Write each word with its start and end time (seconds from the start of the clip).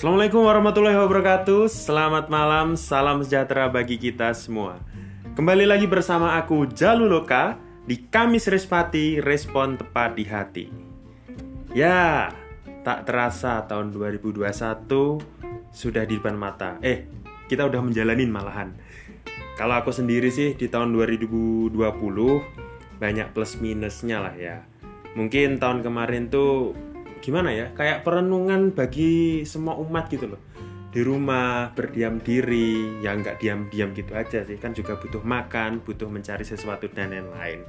Assalamualaikum 0.00 0.48
warahmatullahi 0.48 0.96
wabarakatuh. 0.96 1.68
Selamat 1.68 2.32
malam, 2.32 2.72
salam 2.72 3.20
sejahtera 3.20 3.68
bagi 3.68 4.00
kita 4.00 4.32
semua. 4.32 4.80
Kembali 5.36 5.68
lagi 5.68 5.84
bersama 5.84 6.40
aku 6.40 6.64
Jaluloka 6.72 7.60
Di 7.84 8.08
Kamis 8.08 8.48
Respati, 8.48 9.20
respon 9.20 9.76
tepat 9.76 10.16
di 10.16 10.24
hati. 10.24 10.64
Ya, 11.76 12.32
tak 12.80 13.04
terasa 13.04 13.60
tahun 13.68 13.92
2021 13.92 14.40
Sudah 15.68 16.08
di 16.08 16.16
depan 16.16 16.32
mata. 16.32 16.80
Eh, 16.80 17.04
kita 17.52 17.68
udah 17.68 17.84
menjalanin 17.84 18.32
malahan. 18.32 18.72
Kalau 19.60 19.84
aku 19.84 19.92
sendiri 19.92 20.32
sih 20.32 20.56
di 20.56 20.72
tahun 20.72 20.96
2020 20.96 21.76
Banyak 22.96 23.36
plus 23.36 23.60
minusnya 23.60 24.24
lah 24.24 24.32
ya. 24.32 24.64
Mungkin 25.12 25.60
tahun 25.60 25.84
kemarin 25.84 26.32
tuh 26.32 26.72
gimana 27.20 27.52
ya 27.52 27.72
kayak 27.76 28.02
perenungan 28.02 28.72
bagi 28.72 29.44
semua 29.44 29.76
umat 29.76 30.08
gitu 30.08 30.36
loh. 30.36 30.42
Di 30.90 31.06
rumah 31.06 31.70
berdiam 31.70 32.18
diri 32.18 32.98
ya 32.98 33.14
nggak 33.14 33.38
diam-diam 33.38 33.94
gitu 33.94 34.12
aja 34.16 34.42
sih. 34.42 34.58
Kan 34.58 34.74
juga 34.74 34.98
butuh 34.98 35.22
makan 35.22 35.84
butuh 35.86 36.10
mencari 36.10 36.42
sesuatu 36.42 36.90
dan 36.90 37.14
lain-lain 37.14 37.62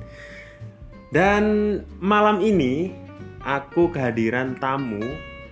dan 1.11 1.43
malam 1.99 2.39
ini 2.39 2.95
aku 3.43 3.91
kehadiran 3.91 4.55
tamu 4.63 5.03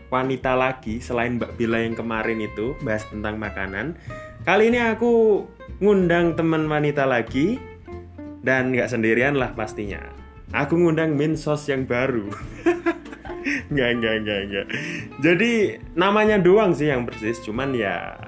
wanita 0.08 0.56
lagi 0.56 1.04
selain 1.04 1.36
Mbak 1.36 1.60
Bila 1.60 1.84
yang 1.84 2.00
kemarin 2.00 2.40
itu 2.40 2.80
bahas 2.80 3.04
tentang 3.12 3.36
makanan. 3.36 4.00
Kali 4.48 4.72
ini 4.72 4.80
aku 4.80 5.44
ngundang 5.84 6.40
teman 6.40 6.64
wanita 6.64 7.04
lagi 7.04 7.60
dan 8.40 8.72
nggak 8.72 8.88
sendirian 8.88 9.36
lah 9.36 9.52
pastinya. 9.52 10.00
Aku 10.56 10.80
ngundang 10.80 11.20
Minsos 11.20 11.68
yang 11.68 11.84
baru 11.84 12.32
Enggak, 13.72 13.90
enggak, 13.96 14.14
enggak, 14.24 14.40
enggak. 14.46 14.66
Jadi 15.24 15.52
namanya 15.96 16.38
doang 16.40 16.76
sih 16.76 16.92
yang 16.92 17.08
persis, 17.08 17.40
cuman 17.44 17.72
ya 17.72 18.20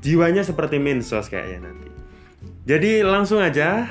jiwanya 0.00 0.46
seperti 0.46 0.80
Minsos 0.80 1.28
kayaknya 1.28 1.68
nanti. 1.68 1.90
Jadi 2.66 3.04
langsung 3.06 3.38
aja, 3.38 3.86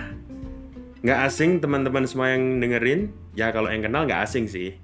nggak 1.05 1.19
asing 1.30 1.64
teman-teman 1.64 2.03
semua 2.09 2.33
yang 2.33 2.59
dengerin, 2.59 3.14
ya 3.38 3.53
kalau 3.53 3.69
yang 3.72 3.86
kenal 3.86 4.03
nggak 4.03 4.25
asing 4.25 4.50
sih. 4.50 4.75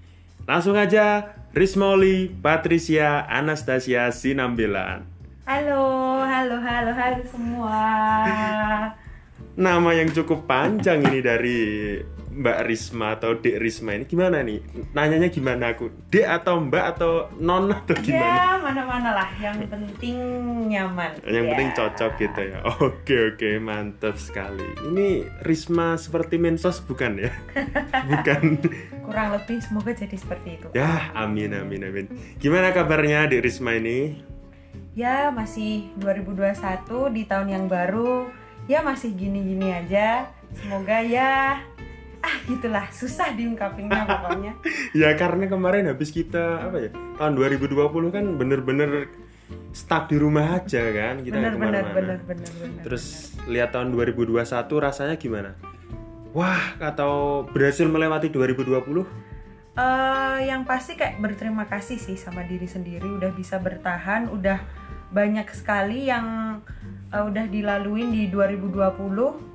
Langsung 0.46 0.78
aja, 0.78 1.36
Rismoli, 1.52 2.32
Patricia, 2.32 3.28
Anastasia, 3.28 4.10
Sinambilan. 4.10 5.04
Halo, 5.44 5.84
halo, 6.24 6.56
halo, 6.62 6.92
halo 6.96 7.24
semua. 7.28 7.78
Nama 9.60 9.90
yang 9.92 10.10
cukup 10.16 10.48
panjang 10.48 11.04
ini 11.04 11.20
dari 11.20 11.60
Mbak 12.32 12.60
Risma 12.64 13.20
atau 13.20 13.36
Dek 13.36 13.60
Risma 13.60 13.92
ini 13.92 14.08
gimana 14.08 14.40
nih? 14.40 14.64
Nanyanya 14.96 15.28
gimana 15.28 15.76
aku? 15.76 15.92
Dek 16.08 16.24
atau 16.24 16.64
Mbak 16.64 16.86
atau 16.96 17.28
Non 17.38 17.68
atau 17.68 17.92
gimana? 18.00 18.40
Ya, 18.40 18.56
mana-mana 18.58 19.10
lah. 19.12 19.30
Yang 19.36 19.68
penting 19.68 20.16
nyaman. 20.72 21.12
Yang 21.28 21.44
Ya. 21.44 21.50
penting 21.52 21.70
cocok 21.76 22.12
gitu 22.18 22.42
ya. 22.48 22.58
Oke 22.82 23.16
oke 23.30 23.50
mantap 23.60 24.16
sekali. 24.16 24.64
Ini 24.88 25.28
Risma 25.44 26.00
seperti 26.00 26.40
Mensos 26.40 26.80
bukan 26.80 27.20
ya? 27.20 27.32
bukan. 28.10 28.64
Kurang 29.04 29.36
lebih 29.36 29.60
semoga 29.60 29.92
jadi 29.92 30.16
seperti 30.16 30.50
itu. 30.56 30.68
Ya 30.72 31.12
amin 31.12 31.52
amin 31.52 31.84
amin. 31.84 32.06
Gimana 32.40 32.72
kabarnya 32.72 33.28
Dek 33.28 33.44
Risma 33.44 33.76
ini? 33.76 34.24
Ya, 34.92 35.32
masih 35.32 35.88
2021 36.00 37.16
di 37.16 37.24
tahun 37.24 37.48
yang 37.48 37.66
baru. 37.68 38.28
Ya 38.68 38.84
masih 38.84 39.16
gini-gini 39.16 39.72
aja. 39.72 40.28
Semoga 40.52 41.00
ya 41.00 41.64
ah 42.22 42.36
gitulah 42.46 42.86
susah 42.94 43.34
diungkapinnya 43.34 44.06
pokoknya. 44.06 44.54
Ya 45.02 45.16
karena 45.18 45.50
kemarin 45.50 45.90
habis 45.90 46.14
kita 46.14 46.70
apa 46.70 46.78
ya 46.78 46.90
tahun 47.18 47.34
2020 47.38 48.14
kan 48.14 48.26
bener-bener 48.38 49.10
stuck 49.72 50.08
di 50.12 50.20
rumah 50.20 50.62
aja 50.62 50.84
kan 50.92 51.24
kita 51.24 51.36
Bener 51.40 51.54
bener 51.56 51.84
ke 51.84 51.92
mana-mana. 51.92 51.96
bener 51.96 52.20
bener 52.28 52.52
bener. 52.60 52.82
Terus 52.84 53.36
lihat 53.48 53.72
tahun 53.76 53.92
2021 53.96 54.44
rasanya 54.80 55.16
gimana? 55.20 55.52
Wah, 56.32 56.80
atau 56.80 57.44
berhasil 57.52 57.84
melewati 57.84 58.32
2020? 58.32 59.04
Eh, 59.76 60.38
yang 60.48 60.64
pasti 60.64 60.96
kayak 60.96 61.20
berterima 61.20 61.68
kasih 61.68 62.00
sih 62.00 62.16
sama 62.16 62.44
diri 62.48 62.68
sendiri 62.68 63.08
udah 63.08 63.32
bisa 63.36 63.60
bertahan, 63.60 64.32
udah 64.32 64.60
banyak 65.12 65.48
sekali 65.52 66.08
yang 66.08 66.60
eh, 67.12 67.24
udah 67.24 67.48
dilaluin 67.52 68.16
di 68.16 68.32
2020. 68.32 69.51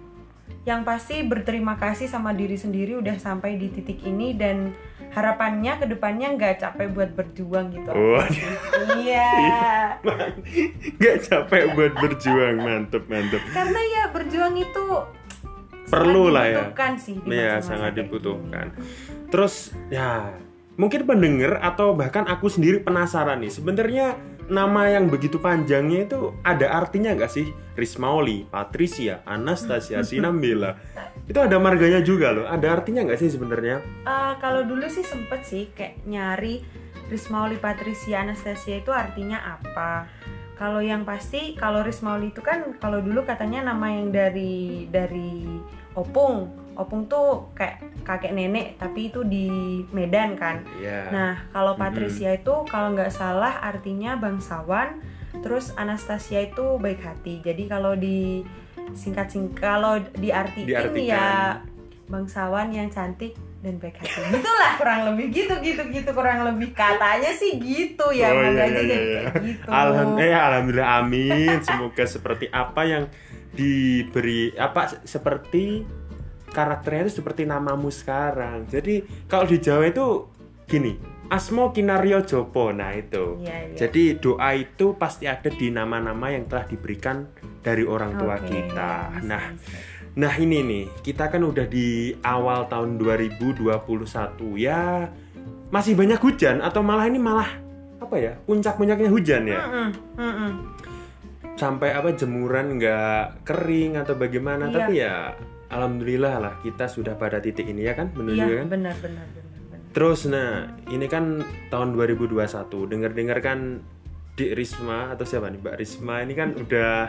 Yang 0.66 0.80
pasti 0.82 1.16
berterima 1.22 1.78
kasih 1.78 2.10
sama 2.10 2.34
diri 2.34 2.58
sendiri 2.58 2.98
udah 2.98 3.14
sampai 3.22 3.54
di 3.54 3.70
titik 3.70 4.02
ini 4.02 4.34
dan 4.34 4.74
harapannya 5.14 5.78
ke 5.80 5.86
depannya 5.88 6.34
nggak 6.34 6.60
capek 6.60 6.92
buat 6.92 7.10
berjuang 7.14 7.72
gitu. 7.72 7.90
Oh. 7.94 8.20
Iya. 8.98 9.30
Gak 11.00 11.16
capek 11.24 11.72
buat 11.72 11.92
berjuang, 11.96 12.60
mantep 12.60 13.06
mantep. 13.08 13.40
Karena 13.54 13.80
ya 13.80 14.02
berjuang 14.10 14.54
itu 14.58 14.86
Perlu 15.86 16.34
lah 16.34 16.44
ya. 16.50 16.58
dibutuhkan 16.66 16.92
sih 16.98 17.16
di 17.22 17.28
Iya, 17.30 17.62
masa-masa 17.62 17.68
sangat 17.70 17.92
dibutuhkan. 17.94 18.66
Terus 19.30 19.54
ya 19.86 20.34
mungkin 20.74 21.06
pendengar 21.06 21.62
atau 21.62 21.94
bahkan 21.94 22.26
aku 22.26 22.50
sendiri 22.50 22.82
penasaran 22.82 23.38
nih. 23.38 23.52
Sebenarnya 23.54 24.18
nama 24.46 24.90
yang 24.90 25.10
begitu 25.10 25.38
panjangnya 25.38 26.06
itu 26.06 26.34
ada 26.42 26.70
artinya 26.74 27.14
nggak 27.14 27.32
sih? 27.32 27.50
Rismauli, 27.76 28.48
Patricia, 28.48 29.20
Anastasia, 29.28 30.00
Sinambela. 30.08 30.74
Itu 31.28 31.42
ada 31.42 31.60
marganya 31.60 32.00
juga 32.00 32.32
loh. 32.32 32.46
Ada 32.48 32.80
artinya 32.80 33.04
nggak 33.04 33.20
sih 33.20 33.30
sebenarnya? 33.30 33.84
Eh, 34.06 34.34
kalau 34.40 34.64
dulu 34.64 34.86
sih 34.88 35.04
sempet 35.04 35.44
sih 35.44 35.68
kayak 35.74 36.02
nyari 36.08 36.64
Rismauli 37.06 37.54
Patricia 37.60 38.22
Anastasia 38.24 38.82
itu 38.82 38.90
artinya 38.90 39.58
apa? 39.58 40.10
Kalau 40.56 40.80
yang 40.80 41.04
pasti 41.04 41.52
kalau 41.54 41.84
Rismauli 41.84 42.32
itu 42.32 42.40
kan 42.40 42.80
kalau 42.80 43.04
dulu 43.04 43.22
katanya 43.28 43.70
nama 43.70 43.92
yang 43.92 44.08
dari 44.10 44.88
dari 44.88 45.44
Opung. 45.92 46.65
Opung 46.76 47.08
tuh 47.08 47.50
kayak 47.52 47.80
kakek 48.04 48.30
nenek 48.30 48.76
tapi 48.76 49.08
itu 49.08 49.24
di 49.24 49.48
Medan 49.90 50.36
kan. 50.36 50.60
Iya. 50.76 51.08
Nah, 51.08 51.32
kalau. 51.50 51.72
Patricia 51.76 52.32
itu 52.32 52.52
kalau 52.68 52.92
nggak 52.92 53.10
salah 53.10 53.60
artinya 53.60 54.16
bangsawan, 54.16 55.00
terus 55.40 55.72
Anastasia 55.74 56.44
itu 56.44 56.76
baik 56.76 57.00
hati. 57.00 57.40
Jadi 57.40 57.64
kalau 57.64 57.92
di 57.92 58.44
singkat 58.92 59.28
singkat 59.28 59.56
kalau 59.58 59.96
diartikan 60.14 60.68
Diartikan. 60.88 61.10
ya 61.10 61.26
bangsawan 62.06 62.70
yang 62.70 62.86
cantik 62.86 63.34
dan 63.60 63.76
baik 63.76 63.98
hati. 63.98 64.20
Gitulah 64.30 64.78
kurang 64.78 65.00
lebih 65.10 65.26
gitu 65.32 65.54
gitu 65.58 65.82
gitu 65.90 66.10
kurang 66.12 66.44
lebih 66.44 66.70
katanya 66.70 67.32
sih 67.32 67.58
gitu 67.58 68.14
ya. 68.14 68.30
Oh, 68.30 68.40
iya, 68.40 68.50
iya, 68.52 68.64
iya. 68.78 68.98
kayak 69.26 69.42
gitu. 69.42 69.68
Alham- 69.68 70.16
eh, 70.16 70.30
alhamdulillah 70.30 70.90
amin. 71.00 71.56
Semoga 71.60 72.04
seperti 72.06 72.46
apa 72.48 72.82
yang 72.84 73.04
diberi 73.50 74.52
apa 74.54 74.86
se- 74.86 75.02
seperti 75.08 75.82
karakternya 76.56 77.04
itu 77.04 77.20
seperti 77.20 77.44
namamu 77.44 77.92
sekarang. 77.92 78.64
Jadi 78.72 79.04
kalau 79.28 79.44
di 79.44 79.60
Jawa 79.60 79.84
itu 79.92 80.32
gini, 80.64 80.96
Asmo 81.28 81.76
Kinario 81.76 82.24
Jopo. 82.24 82.72
Nah, 82.72 82.96
itu. 82.96 83.44
Iya, 83.44 83.56
iya. 83.68 83.76
Jadi 83.76 84.16
doa 84.16 84.56
itu 84.56 84.96
pasti 84.96 85.28
ada 85.28 85.52
di 85.52 85.68
nama-nama 85.68 86.32
yang 86.32 86.48
telah 86.48 86.64
diberikan 86.64 87.28
dari 87.60 87.84
orang 87.84 88.16
tua 88.16 88.40
Oke, 88.40 88.48
kita. 88.48 89.20
Nah. 89.20 89.52
Nah 90.16 90.32
ini 90.40 90.64
nih, 90.64 90.84
kita 91.04 91.28
kan 91.28 91.44
udah 91.44 91.68
di 91.68 92.16
awal 92.24 92.72
tahun 92.72 92.96
2021 92.96 93.68
ya 94.56 95.12
masih 95.68 95.98
banyak 95.98 96.16
hujan 96.22 96.62
atau 96.62 96.80
malah 96.80 97.10
ini 97.10 97.18
malah 97.18 97.50
apa 97.98 98.16
ya 98.16 98.32
puncak-puncaknya 98.46 99.10
hujan 99.10 99.42
ya 99.50 99.60
Mm-mm, 99.66 99.88
mm-mm. 100.14 100.52
Sampai 101.56 101.92
apa 101.92 102.12
jemuran 102.12 102.76
nggak 102.76 103.44
kering 103.44 103.96
atau 103.96 104.14
bagaimana. 104.14 104.68
Iya. 104.68 104.74
tapi 104.74 104.92
ya 104.96 105.16
alhamdulillah 105.66 106.34
lah 106.38 106.54
kita 106.60 106.86
sudah 106.86 107.16
pada 107.16 107.40
titik 107.40 107.66
ini 107.66 107.82
ya 107.82 107.96
kan 107.96 108.12
menuju 108.14 108.38
Iya, 108.38 108.56
kan? 108.62 108.66
benar 108.70 108.94
benar 109.02 109.26
benar 109.34 109.44
benar. 109.66 109.78
terus 109.90 110.20
nah 110.28 110.50
ini 110.86 111.06
kan 111.08 111.40
tahun 111.68 111.96
2021 111.96 112.46
dengar-dengar 112.86 113.38
kan 113.40 113.82
Dik 114.36 114.52
Risma 114.52 115.16
atau 115.16 115.24
siapa 115.24 115.48
nih? 115.48 115.58
Mbak 115.58 115.76
Risma 115.80 116.20
ini 116.20 116.36
kan 116.36 116.52
udah 116.52 117.08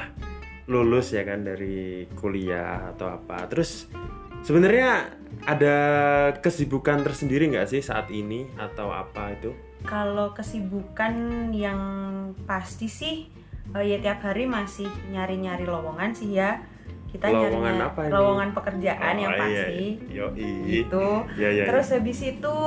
lulus 0.71 1.11
ya 1.11 1.27
kan 1.27 1.43
dari 1.43 2.07
kuliah 2.15 2.95
atau 2.95 3.19
apa. 3.19 3.43
Terus 3.51 3.91
sebenarnya 4.41 5.11
ada 5.43 5.75
kesibukan 6.39 7.03
tersendiri 7.03 7.51
nggak 7.51 7.67
sih 7.67 7.83
saat 7.83 8.07
ini 8.15 8.47
atau 8.55 8.95
apa 8.95 9.35
itu? 9.35 9.51
Kalau 9.83 10.31
kesibukan 10.31 11.13
yang 11.51 11.81
pasti 12.47 12.87
sih 12.87 13.27
eh, 13.71 13.83
ya 13.85 13.97
tiap 13.99 14.19
hari 14.21 14.45
masih 14.45 14.87
nyari-nyari 15.07 15.63
lowongan 15.63 16.11
sih 16.11 16.31
ya. 16.33 16.61
Kita 17.07 17.27
Lowongan 17.27 17.73
nyari 17.73 17.87
apa 17.87 17.99
ini? 18.01 18.11
lowongan 18.11 18.49
pekerjaan 18.51 19.15
yang 19.15 19.31
Oh, 19.31 19.37
iya, 19.37 19.43
pasti. 19.63 19.85
yoi. 20.11 20.51
Gitu. 20.65 21.07
ya 21.35 21.49
ya 21.49 21.63
Terus 21.65 21.87
habis 21.89 22.19
itu 22.21 22.57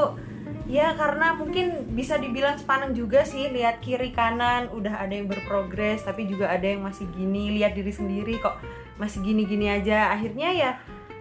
ya 0.64 0.94
karena 0.94 1.34
mungkin 1.34 1.66
bisa 1.90 2.16
dibilang 2.16 2.54
sepaneng 2.54 2.92
juga 2.92 3.20
sih 3.22 3.50
lihat 3.50 3.78
kiri 3.80 4.10
kanan 4.10 4.70
udah 4.70 5.02
ada 5.02 5.12
yang 5.12 5.26
berprogres 5.26 6.00
tapi 6.00 6.24
juga 6.24 6.46
ada 6.46 6.62
yang 6.62 6.80
masih 6.80 7.10
gini 7.10 7.52
lihat 7.52 7.74
diri 7.74 7.90
sendiri 7.90 8.38
kok 8.38 8.54
masih 8.94 9.18
gini-gini 9.20 9.66
aja 9.66 10.08
akhirnya 10.08 10.48
ya 10.48 10.70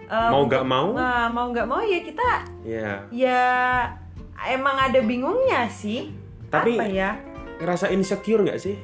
eh, 0.06 0.30
mau 0.30 0.46
nggak 0.46 0.62
mau 0.64 0.94
Nah, 0.94 1.26
mau 1.28 1.50
nggak 1.50 1.66
mau 1.66 1.82
ya 1.82 1.98
kita 2.00 2.30
ya 2.62 3.02
ya 3.10 3.42
emang 4.48 4.76
ada 4.80 5.02
bingungnya 5.02 5.66
sih 5.66 6.14
Tapi- 6.46 6.78
apa 6.78 6.86
ya 6.86 7.10
ngerasa 7.58 7.90
insecure 7.90 8.40
nggak 8.40 8.56
sih 8.56 8.78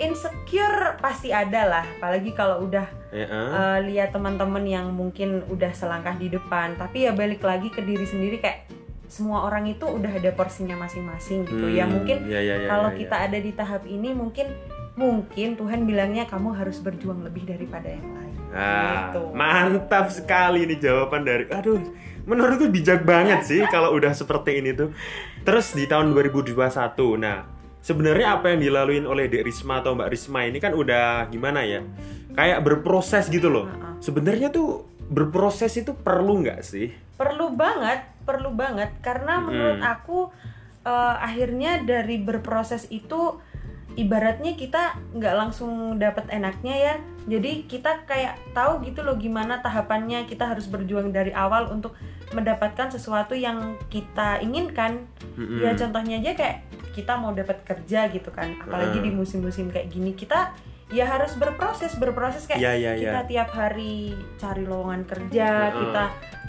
insecure 0.00 0.96
pasti 0.98 1.30
ada 1.30 1.62
lah 1.68 1.84
apalagi 1.98 2.32
kalau 2.32 2.64
udah 2.64 2.88
ya, 3.12 3.26
ah. 3.28 3.36
uh, 3.52 3.78
lihat 3.84 4.10
teman-teman 4.10 4.64
yang 4.64 4.86
mungkin 4.90 5.44
udah 5.46 5.70
selangkah 5.70 6.16
di 6.16 6.28
depan 6.28 6.74
tapi 6.74 7.04
ya 7.04 7.12
balik 7.12 7.44
lagi 7.44 7.68
ke 7.68 7.84
diri 7.84 8.04
sendiri 8.04 8.40
kayak 8.40 8.66
semua 9.06 9.42
orang 9.42 9.66
itu 9.66 9.84
udah 9.84 10.08
ada 10.08 10.30
porsinya 10.30 10.78
masing-masing 10.78 11.42
gitu 11.44 11.66
ya 11.68 11.84
Hmm, 11.84 11.98
mungkin 11.98 12.30
ya, 12.30 12.38
ya, 12.40 12.56
ya, 12.62 12.68
kalau 12.70 12.88
ya, 12.90 12.94
ya. 12.94 12.98
kita 13.04 13.16
ada 13.28 13.38
di 13.38 13.52
tahap 13.52 13.82
ini 13.84 14.14
mungkin 14.14 14.46
mungkin 14.94 15.54
Tuhan 15.54 15.82
bilangnya 15.82 16.24
kamu 16.26 16.54
harus 16.54 16.78
berjuang 16.78 17.22
lebih 17.22 17.46
daripada 17.46 17.90
yang 17.90 18.06
lain 18.16 18.28
Ah, 18.50 19.14
Gitu. 19.14 19.30
mantap 19.30 20.10
sekali 20.10 20.66
nih 20.66 20.82
jawaban 20.82 21.22
dari 21.22 21.46
aduh 21.46 21.78
menurutku 22.26 22.66
bijak 22.66 23.06
banget 23.06 23.42
sih 23.50 23.62
kalau 23.66 23.94
udah 23.94 24.10
seperti 24.10 24.58
ini 24.58 24.74
tuh 24.74 24.90
terus 25.42 25.70
di 25.70 25.86
tahun 25.86 26.10
2021 26.10 26.58
nah 27.14 27.46
sebenarnya 27.80 28.40
apa 28.40 28.52
yang 28.52 28.60
dilaluin 28.60 29.04
oleh 29.04 29.28
Dek 29.28 29.44
Risma 29.44 29.80
atau 29.80 29.96
Mbak 29.96 30.08
Risma 30.12 30.40
ini 30.46 30.58
kan 30.60 30.72
udah 30.72 31.28
gimana 31.28 31.64
ya? 31.64 31.80
Kayak 32.32 32.62
berproses 32.62 33.26
gitu 33.28 33.50
loh. 33.50 33.66
Sebenarnya 34.00 34.48
tuh 34.48 34.86
berproses 35.10 35.74
itu 35.76 35.92
perlu 35.92 36.40
nggak 36.46 36.60
sih? 36.62 36.92
Perlu 37.18 37.52
banget 37.52 38.06
perlu 38.22 38.54
banget. 38.54 38.94
Karena 39.02 39.42
menurut 39.42 39.80
Mm. 39.82 39.92
aku 39.98 40.18
eh, 40.80 41.16
akhirnya 41.20 41.84
dari 41.84 42.16
berproses 42.16 42.88
itu 42.88 43.36
ibaratnya 43.94 44.54
kita 44.54 44.94
nggak 45.12 45.34
langsung 45.34 45.98
dapat 45.98 46.30
enaknya 46.30 46.74
ya 46.74 46.94
jadi 47.26 47.66
kita 47.66 48.06
kayak 48.06 48.38
tahu 48.50 48.82
gitu 48.82 49.02
loh 49.02 49.14
gimana 49.14 49.58
tahapannya 49.58 50.24
kita 50.24 50.46
harus 50.46 50.66
berjuang 50.66 51.10
dari 51.10 51.30
awal 51.30 51.68
untuk 51.68 51.94
mendapatkan 52.30 52.88
sesuatu 52.88 53.34
yang 53.34 53.74
kita 53.90 54.38
inginkan 54.38 55.10
Mm-mm. 55.34 55.62
ya 55.62 55.74
contohnya 55.74 56.22
aja 56.22 56.32
kayak 56.34 56.56
kita 56.90 57.18
mau 57.18 57.34
dapat 57.34 57.62
kerja 57.62 58.10
gitu 58.10 58.30
kan 58.30 58.54
apalagi 58.58 58.98
Mm. 58.98 59.04
di 59.06 59.10
musim-musim 59.10 59.66
kayak 59.68 59.90
gini 59.90 60.14
kita 60.14 60.54
ya 60.90 61.06
harus 61.06 61.38
berproses 61.38 61.94
berproses 61.94 62.50
kayak 62.50 62.58
Iya, 62.58 62.72
iya, 62.74 62.92
kita 62.98 63.20
iya. 63.22 63.30
tiap 63.30 63.50
hari 63.54 64.14
cari 64.38 64.66
lowongan 64.66 65.06
kerja 65.06 65.70
Heeh. 65.70 65.78
kita 65.86 66.04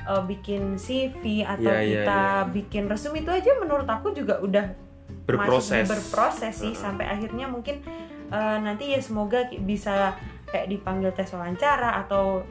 uh, 0.09 0.23
bikin 0.25 0.81
CV 0.81 1.45
atau 1.45 1.69
Iya, 1.69 1.81
iya, 1.81 1.93
kita 2.01 2.21
iya. 2.41 2.49
bikin 2.49 2.83
resume 2.89 3.21
itu 3.21 3.29
aja 3.29 3.51
menurut 3.61 3.85
aku 3.85 4.13
juga 4.13 4.41
udah 4.41 4.65
berproses 5.25 5.85
masih 5.85 5.91
berproses 5.93 6.53
sih 6.57 6.73
Heeh. 6.73 6.81
sampai 6.81 7.05
akhirnya 7.07 7.45
mungkin 7.47 7.81
uh, 8.33 8.57
nanti 8.59 8.91
ya 8.93 8.99
semoga 8.99 9.47
bisa 9.63 10.17
kayak 10.49 10.67
dipanggil 10.67 11.11
tes 11.13 11.31
wawancara 11.31 12.01
atau 12.05 12.43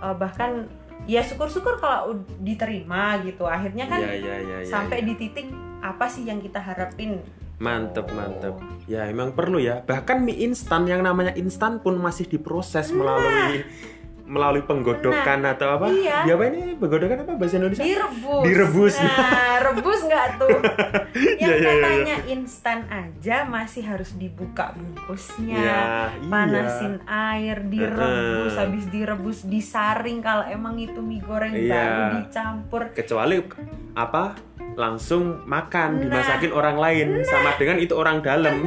uh, 0.00 0.14
bahkan 0.16 0.68
ya 1.04 1.20
syukur-syukur 1.20 1.76
kalau 1.82 2.24
diterima 2.40 3.20
gitu 3.26 3.44
akhirnya 3.44 3.84
kan 3.90 4.00
iya, 4.00 4.14
iya, 4.14 4.36
iya, 4.40 4.56
sampai 4.64 5.04
iya. 5.04 5.06
di 5.10 5.14
titik 5.20 5.46
apa 5.84 6.08
sih 6.08 6.24
yang 6.24 6.40
kita 6.40 6.62
harapin 6.62 7.20
Mantep, 7.54 8.10
Oh. 8.10 8.18
mantep. 8.18 8.54
Ya 8.90 9.06
emang 9.06 9.30
perlu 9.30 9.62
ya. 9.62 9.86
Bahkan 9.86 10.26
mie 10.26 10.42
instan 10.42 10.90
yang 10.90 11.06
namanya 11.06 11.38
instan 11.38 11.78
pun 11.78 11.94
masih 12.02 12.26
diproses 12.26 12.90
melalui 12.90 13.62
melalui 14.24 14.64
penggodokan 14.64 15.44
atau 15.44 15.76
apa? 15.76 15.86
Iya. 15.86 16.24
Di 16.24 16.30
apa 16.32 16.42
ini? 16.48 16.74
Penggodokan 16.74 17.18
apa 17.22 17.32
bahasa 17.36 17.54
Indonesia? 17.56 17.84
direbus 17.84 18.44
Direbus. 18.44 18.94
nah 18.96 19.54
rebus 19.60 20.00
nggak 20.02 20.26
tuh 20.36 20.58
yang 21.42 21.50
Iya, 21.50 21.54
iya, 21.54 21.54
iya, 21.54 21.72
katanya 21.76 22.16
instan 22.26 22.78
aja 22.86 23.36
masih 23.44 23.82
harus 23.84 24.16
dibuka 24.16 24.72
bungkusnya 24.72 25.60
iya. 25.60 25.80
panasin 26.24 26.98
air 27.04 27.62
direbus 27.64 28.00
Heeh. 28.50 28.60
habis 28.60 28.84
direbus 28.88 29.38
disaring 29.44 30.18
kalau 30.18 30.44
emang 30.44 30.76
itu 30.76 30.98
mie 30.98 31.20
goreng 31.20 31.52
Iya. 31.52 31.70
baru 31.70 32.02
dicampur 32.18 32.82
Kecuali 32.92 33.36
apa? 33.94 34.34
Langsung 34.74 35.42
makan 35.44 35.96
Nah. 35.96 36.00
dimasakin 36.02 36.50
orang 36.50 36.76
lain 36.76 37.08
sama 37.22 37.54
dengan 37.56 37.78
itu 37.78 37.94
orang 37.94 38.18
dalam. 38.20 38.66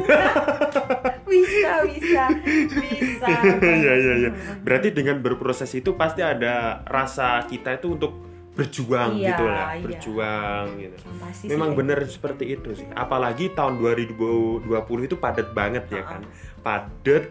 bisa 1.27 1.83
bisa 1.83 2.23
bisa 2.71 3.27
Iya 3.83 3.93
iya 3.93 4.13
iya. 4.17 4.29
Berarti 4.63 4.95
dengan 4.95 5.19
berproses 5.19 5.69
itu 5.71 5.93
pasti 5.93 6.23
ada 6.23 6.81
rasa 6.83 7.43
kita 7.45 7.75
itu 7.75 7.93
untuk 7.93 8.13
berjuang 8.51 9.13
Iya, 9.13 9.37
gitu 9.37 9.43
lah, 9.45 9.67
iya. 9.69 9.83
berjuang 9.85 10.65
gitu. 10.81 10.97
Pasti 11.21 11.45
Memang 11.45 11.69
kayak 11.71 11.77
bener 11.77 11.99
seperti 12.09 12.45
itu 12.57 12.69
sih. 12.73 12.87
Apalagi 12.89 13.53
tahun 13.53 13.77
2020 13.77 14.65
itu 15.05 15.15
padat 15.15 15.53
banget 15.53 15.85
ya 15.91 16.01
kan. 16.01 16.25
Padat 16.59 17.29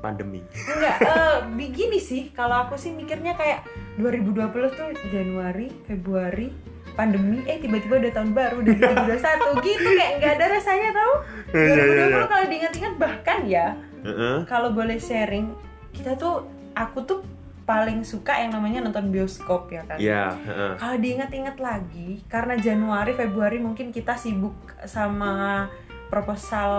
pandemi. 0.00 0.40
Enggak, 0.56 0.96
eh, 0.98 1.36
begini 1.52 1.98
sih 2.00 2.32
kalau 2.32 2.64
aku 2.64 2.74
sih 2.74 2.90
mikirnya 2.90 3.36
kayak 3.36 3.62
2020 3.94 4.50
tuh 4.72 4.88
Januari, 5.12 5.70
Februari, 5.84 6.48
pandemi, 6.92 7.40
eh 7.48 7.58
tiba-tiba 7.58 7.98
udah 8.00 8.12
tahun 8.12 8.30
baru 8.36 8.54
udah 8.60 8.74
2021 9.08 9.64
gitu 9.68 9.88
kayak 9.96 10.12
nggak 10.20 10.32
ada 10.38 10.46
rasanya 10.58 10.90
tau. 10.92 11.12
Iya, 11.52 11.64
iya, 11.64 11.84
2020 12.08 12.12
iya. 12.12 12.26
kalau 12.28 12.46
diingat-ingat 12.48 12.94
bahkan 12.96 13.38
ya 13.44 13.66
Heeh. 14.02 14.36
kalau 14.48 14.68
boleh 14.72 14.98
sharing 14.98 15.52
kita 15.92 16.16
tuh 16.16 16.48
aku 16.72 17.04
tuh 17.04 17.20
paling 17.62 18.02
suka 18.02 18.42
yang 18.42 18.52
namanya 18.52 18.82
nonton 18.82 19.08
bioskop 19.14 19.70
ya 19.70 19.82
kan. 19.86 19.98
Iya, 19.98 20.34
heeh. 20.34 20.72
Kalau 20.76 20.96
diingat-ingat 20.98 21.56
lagi 21.62 22.20
karena 22.26 22.58
Januari, 22.58 23.14
Februari 23.14 23.62
mungkin 23.62 23.94
kita 23.94 24.18
sibuk 24.18 24.56
sama 24.84 25.66
proposal 26.10 26.72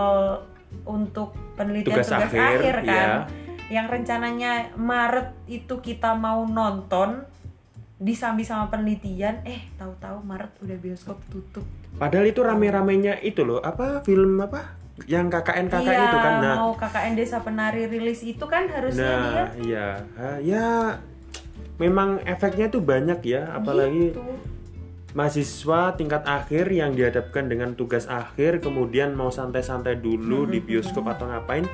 untuk 0.83 1.33
penelitian 1.55 2.01
Tugas 2.01 2.09
tugas, 2.09 2.29
akhir, 2.29 2.59
akhir, 2.59 2.75
kan. 2.83 2.85
iya. 2.85 3.13
Yang 3.71 3.87
rencananya 3.89 4.53
Maret 4.75 5.33
itu 5.47 5.79
kita 5.79 6.13
mau 6.13 6.43
nonton 6.45 7.25
disambi 8.03 8.43
sama 8.43 8.67
penelitian, 8.67 9.39
eh 9.47 9.63
tahu-tahu 9.79 10.19
Maret 10.27 10.51
udah 10.59 10.77
bioskop 10.77 11.17
tutup. 11.31 11.63
Padahal 11.95 12.27
itu 12.27 12.43
rame-ramenya 12.43 13.23
itu 13.23 13.47
loh, 13.47 13.63
apa 13.63 14.03
film 14.03 14.43
apa? 14.43 14.75
Yang 15.07 15.39
KKN 15.39 15.67
KKN 15.71 15.89
iya, 15.89 16.05
itu 16.05 16.17
kan. 16.19 16.33
Nah, 16.43 16.55
mau 16.59 16.71
KKN 16.77 17.13
Desa 17.17 17.39
Penari 17.41 17.89
rilis 17.89 18.21
itu 18.21 18.45
kan 18.45 18.69
harusnya 18.69 19.01
dia 19.01 19.17
nah 19.17 19.49
iya. 19.57 19.87
Ah, 20.19 20.37
ya 20.37 20.65
memang 21.81 22.21
efeknya 22.27 22.69
tuh 22.69 22.83
banyak 22.83 23.23
ya, 23.25 23.49
apalagi 23.57 24.13
gitu. 24.13 24.21
mahasiswa 25.17 25.97
tingkat 25.97 26.21
akhir 26.27 26.69
yang 26.69 26.93
dihadapkan 26.93 27.49
dengan 27.49 27.73
tugas 27.73 28.05
akhir 28.05 28.61
kemudian 28.61 29.17
mau 29.17 29.33
santai-santai 29.33 29.97
dulu 29.97 30.45
di 30.45 30.61
bioskop 30.61 31.09
atau 31.09 31.29
ngapain 31.29 31.65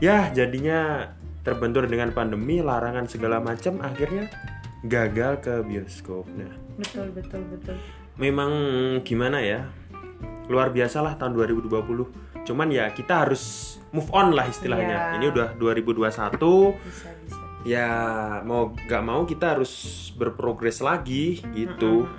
ya 0.00 0.28
jadinya 0.32 1.08
terbentur 1.40 1.88
dengan 1.88 2.12
pandemi 2.12 2.60
larangan 2.60 3.08
segala 3.08 3.40
macam 3.40 3.80
akhirnya 3.80 4.28
gagal 4.82 5.32
ke 5.38 5.54
bioskop. 5.62 6.26
Nah 6.30 6.50
Betul 6.74 7.12
betul 7.12 7.42
betul. 7.48 7.76
memang 8.14 8.50
gimana 9.00 9.38
ya? 9.38 9.68
Luar 10.46 10.68
biasa 10.68 10.98
lah 10.98 11.14
tahun 11.14 11.32
2020 11.38 12.20
cuman 12.42 12.68
ya 12.68 12.90
kita 12.90 13.22
harus 13.22 13.42
move 13.88 14.10
on 14.10 14.30
lah 14.30 14.44
istilahnya. 14.44 15.14
Iya. 15.14 15.16
ini 15.16 15.26
udah 15.28 15.48
2021 15.54 16.02
Bisa 16.02 16.34
bisa. 17.14 17.38
ya 17.62 17.88
mau 18.42 18.74
gak 18.74 18.98
mau 19.00 19.22
kita 19.22 19.54
harus 19.54 19.72
berprogres 20.12 20.80
lagi 20.80 21.38
gitu 21.52 22.10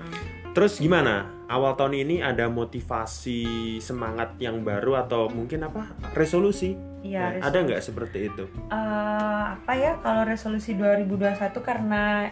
Terus 0.53 0.77
gimana? 0.77 1.25
Awal 1.49 1.73
tahun 1.73 1.93
ini 1.97 2.21
ada 2.21 2.45
motivasi 2.45 3.41
semangat 3.77 4.37
yang 4.37 4.61
baru 4.61 5.01
atau 5.01 5.25
mungkin 5.25 5.65
apa? 5.65 5.89
Resolusi? 6.13 6.77
Iya, 7.03 7.41
Nah, 7.41 7.49
ada 7.49 7.57
nggak 7.59 7.81
seperti 7.83 8.31
itu? 8.31 8.45
Eh, 8.69 9.43
apa 9.57 9.73
ya 9.73 9.97
kalau 9.99 10.23
resolusi 10.23 10.77
2021 10.77 11.35
karena 11.59 12.29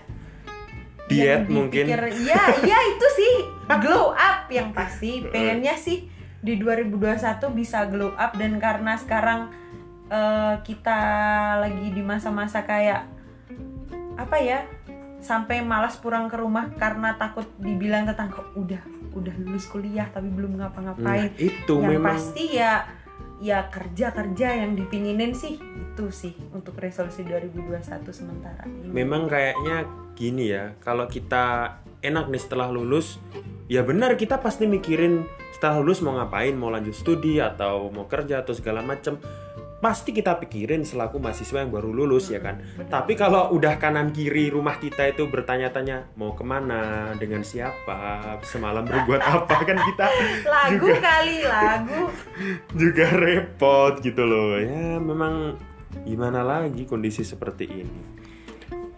Diet 1.10 1.50
mungkin? 1.50 1.92
dipikir- 1.92 2.24
ya 2.24 2.40
ya 2.64 2.80
itu 2.88 3.08
sih 3.12 3.34
glow 3.84 4.14
up 4.14 4.48
yang 4.48 4.72
pasti 4.72 5.26
pengennya 5.26 5.76
sih 5.76 6.08
di 6.40 6.56
2021 6.56 7.20
bisa 7.52 7.84
glow 7.86 8.16
up 8.16 8.32
dan 8.38 8.56
karena 8.58 8.96
sekarang 8.96 9.52
eh, 10.08 10.56
kita 10.64 11.00
lagi 11.60 11.92
di 11.92 12.00
masa-masa 12.00 12.64
kayak 12.64 13.04
apa 14.16 14.38
ya 14.38 14.64
sampai 15.22 15.62
malas 15.62 15.98
pulang 16.02 16.28
ke 16.28 16.38
rumah 16.38 16.74
karena 16.76 17.16
takut 17.16 17.46
dibilang 17.62 18.10
tetangga 18.10 18.42
udah 18.58 18.82
udah 19.14 19.36
lulus 19.44 19.70
kuliah 19.70 20.10
tapi 20.10 20.28
belum 20.28 20.52
Nah, 20.52 20.68
ngapa-ngapain 20.68 21.32
itu 21.40 21.74
yang 21.80 21.98
memang 21.98 22.20
pasti 22.20 22.46
ya 22.60 22.86
ya 23.42 23.66
kerja 23.74 24.14
kerja 24.14 24.48
yang 24.54 24.78
dipinginin 24.78 25.34
sih 25.34 25.58
itu 25.58 26.06
sih 26.14 26.34
untuk 26.54 26.78
resolusi 26.78 27.26
2021 27.26 28.06
sementara 28.14 28.62
ini. 28.70 28.94
memang 28.94 29.26
kayaknya 29.26 29.90
gini 30.14 30.54
ya. 30.54 30.78
Kalau 30.78 31.10
kita 31.10 31.78
enak 32.06 32.30
nih 32.30 32.42
setelah 32.42 32.70
lulus, 32.70 33.18
ya 33.66 33.82
benar 33.82 34.14
kita 34.14 34.38
pasti 34.38 34.70
mikirin 34.70 35.26
setelah 35.50 35.82
lulus 35.82 36.06
mau 36.06 36.14
ngapain, 36.14 36.54
mau 36.54 36.70
lanjut 36.70 36.94
studi 36.94 37.42
atau 37.42 37.90
mau 37.90 38.06
kerja 38.06 38.46
atau 38.46 38.54
segala 38.54 38.86
macam. 38.86 39.18
Pasti 39.82 40.14
kita 40.14 40.38
pikirin 40.38 40.86
selaku 40.86 41.18
mahasiswa 41.18 41.66
yang 41.66 41.74
baru 41.74 41.90
lulus 41.90 42.30
ya 42.30 42.38
kan. 42.38 42.62
Tapi 42.86 43.18
kalau 43.18 43.50
udah 43.58 43.82
kanan 43.82 44.14
kiri 44.14 44.54
rumah 44.54 44.78
kita 44.78 45.10
itu 45.10 45.26
bertanya-tanya 45.26 46.14
mau 46.22 46.38
ke 46.38 46.46
mana, 46.46 47.12
dengan 47.18 47.42
siapa, 47.42 48.38
semalam 48.46 48.86
berbuat 48.86 49.22
apa 49.26 49.58
kan 49.66 49.78
kita 49.82 50.06
lagu 50.54 50.86
juga 50.86 51.00
kali 51.02 51.38
lagu 51.42 52.02
juga 52.86 53.06
repot 53.18 53.98
gitu 54.06 54.22
loh. 54.22 54.62
Ya 54.62 55.02
memang 55.02 55.58
gimana 56.06 56.46
lagi 56.46 56.86
kondisi 56.86 57.26
seperti 57.26 57.66
ini. 57.66 58.02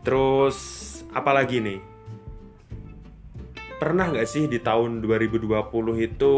Terus 0.04 0.60
apalagi 1.16 1.64
nih? 1.64 1.94
pernah 3.84 4.08
nggak 4.16 4.24
sih 4.24 4.48
di 4.48 4.64
tahun 4.64 5.04
2020 5.04 5.44
itu 6.00 6.34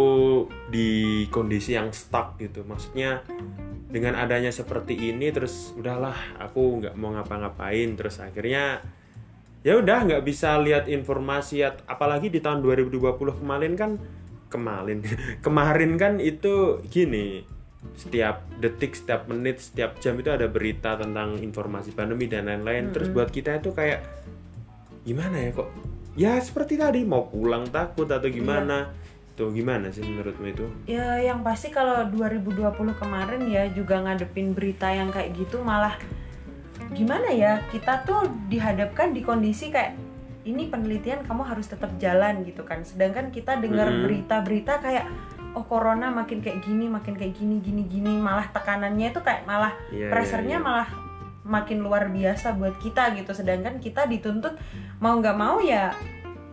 di 0.65 0.89
kondisi 1.29 1.77
yang 1.77 1.93
stuck 1.93 2.41
gitu 2.41 2.65
maksudnya 2.65 3.21
dengan 3.95 4.19
adanya 4.19 4.51
seperti 4.51 5.15
ini 5.15 5.31
terus 5.31 5.71
udahlah 5.71 6.35
aku 6.35 6.83
nggak 6.83 6.99
mau 6.99 7.15
ngapa-ngapain. 7.15 7.95
Terus 7.95 8.19
akhirnya 8.19 8.83
ya 9.63 9.79
udah 9.79 10.03
nggak 10.03 10.23
bisa 10.27 10.59
lihat 10.59 10.91
informasi 10.91 11.63
apalagi 11.87 12.27
di 12.27 12.43
tahun 12.43 12.59
2020 12.59 13.15
kemarin 13.39 13.73
kan 13.79 13.95
kemarin 14.51 14.99
kemarin 15.45 15.95
kan 15.95 16.19
itu 16.19 16.83
gini 16.91 17.47
setiap 17.95 18.43
detik 18.59 18.93
setiap 18.99 19.31
menit 19.31 19.63
setiap 19.63 19.95
jam 20.03 20.19
itu 20.19 20.27
ada 20.27 20.51
berita 20.51 20.99
tentang 20.99 21.39
informasi 21.39 21.95
pandemi 21.95 22.27
dan 22.27 22.51
lain-lain. 22.51 22.91
Terus 22.91 23.07
buat 23.15 23.31
kita 23.31 23.63
itu 23.63 23.71
kayak 23.71 24.03
gimana 25.07 25.39
ya 25.39 25.55
kok? 25.55 25.69
Ya 26.19 26.35
seperti 26.43 26.75
tadi 26.75 27.07
mau 27.07 27.31
pulang 27.31 27.71
takut 27.71 28.11
atau 28.11 28.27
gimana 28.27 28.91
tuh 29.35 29.51
gimana 29.51 29.91
sih 29.91 30.01
menurutmu 30.01 30.47
itu 30.47 30.65
Ya 30.87 31.19
yang 31.19 31.43
pasti 31.43 31.67
kalau 31.67 32.07
2020 32.07 32.71
kemarin 32.95 33.41
ya 33.51 33.67
juga 33.67 33.99
ngadepin 33.99 34.55
berita 34.55 34.87
yang 34.87 35.11
kayak 35.11 35.35
gitu 35.35 35.59
malah 35.59 35.99
gimana 36.95 37.27
ya 37.35 37.59
kita 37.67 38.07
tuh 38.07 38.31
dihadapkan 38.47 39.11
di 39.11 39.19
kondisi 39.19 39.71
kayak 39.75 39.99
ini 40.47 40.69
penelitian 40.71 41.25
kamu 41.25 41.43
harus 41.43 41.67
tetap 41.67 41.91
jalan 41.99 42.45
gitu 42.47 42.63
kan 42.63 42.85
sedangkan 42.87 43.33
kita 43.33 43.59
dengar 43.59 43.91
Mm-mm. 43.91 44.03
berita-berita 44.07 44.79
kayak 44.79 45.05
oh 45.57 45.65
corona 45.65 46.13
makin 46.13 46.39
kayak 46.39 46.61
gini 46.63 46.85
makin 46.87 47.17
kayak 47.17 47.33
gini 47.35 47.59
gini 47.59 47.83
gini 47.89 48.13
malah 48.15 48.47
tekanannya 48.53 49.11
itu 49.11 49.19
kayak 49.19 49.43
malah 49.49 49.73
Iya, 49.89 50.11
pressernya 50.13 50.59
iya, 50.59 50.63
iya. 50.63 50.67
malah 50.67 50.89
makin 51.45 51.81
luar 51.81 52.09
biasa 52.09 52.57
buat 52.57 52.77
kita 52.79 53.17
gitu 53.17 53.31
sedangkan 53.33 53.81
kita 53.81 54.05
dituntut 54.05 54.55
mau 55.01 55.17
nggak 55.17 55.37
mau 55.37 55.57
ya 55.59 55.93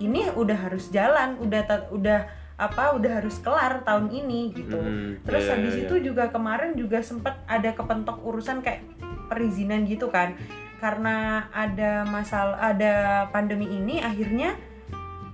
ini 0.00 0.32
udah 0.32 0.68
harus 0.68 0.88
jalan 0.88 1.36
udah 1.40 1.92
udah 1.92 2.20
apa 2.62 2.94
udah 2.94 3.18
harus 3.18 3.42
kelar 3.42 3.82
tahun 3.82 4.06
ini 4.14 4.54
gitu. 4.54 4.78
Mm-mm. 4.78 5.26
terus 5.26 5.50
Iya, 5.50 5.52
habis 5.58 5.74
iya, 5.74 5.82
itu 5.90 5.94
juga 5.98 6.30
kemarin 6.30 6.78
juga 6.78 7.02
sempat 7.02 7.42
ada 7.50 7.74
kepentok 7.74 8.22
urusan 8.22 8.62
kayak 8.62 8.86
perizinan 9.26 9.82
gitu 9.90 10.06
kan. 10.14 10.38
Karena 10.78 11.46
ada 11.50 12.06
masalah 12.06 12.58
ada 12.58 13.26
pandemi 13.34 13.66
ini 13.66 13.98
akhirnya 13.98 14.54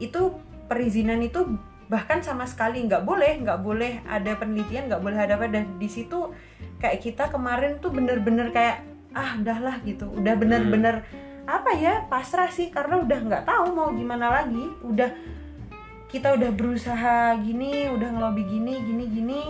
itu 0.01 0.41
perizinan 0.69 1.21
itu 1.21 1.45
bahkan 1.89 2.21
sama 2.21 2.45
sekali 2.45 2.85
nggak 2.85 3.05
boleh 3.05 3.41
nggak 3.41 3.61
boleh 3.65 4.05
ada 4.05 4.37
penelitian 4.37 4.89
nggak 4.89 5.03
boleh 5.05 5.19
ada 5.21 5.37
apa. 5.37 5.53
Dan 5.53 5.77
di 5.77 5.89
situ 5.89 6.33
kayak 6.81 7.05
kita 7.05 7.29
kemarin 7.29 7.77
tuh 7.81 7.93
bener-bener 7.93 8.49
kayak 8.53 8.85
ah 9.13 9.37
udahlah 9.37 9.81
gitu. 9.85 10.09
Udah 10.17 10.33
bener-bener 10.37 11.05
apa 11.49 11.73
ya 11.81 12.05
pasrah 12.13 12.53
sih 12.53 12.69
karena 12.69 13.01
udah 13.01 13.19
nggak 13.25 13.45
tahu 13.49 13.73
mau 13.73 13.89
gimana 13.93 14.29
lagi. 14.29 14.65
Udah 14.85 15.09
kita 16.09 16.35
udah 16.35 16.51
berusaha 16.51 17.17
gini 17.39 17.87
udah 17.89 18.09
ngelobi 18.11 18.43
gini 18.43 18.75
gini 18.81 19.05
gini 19.07 19.43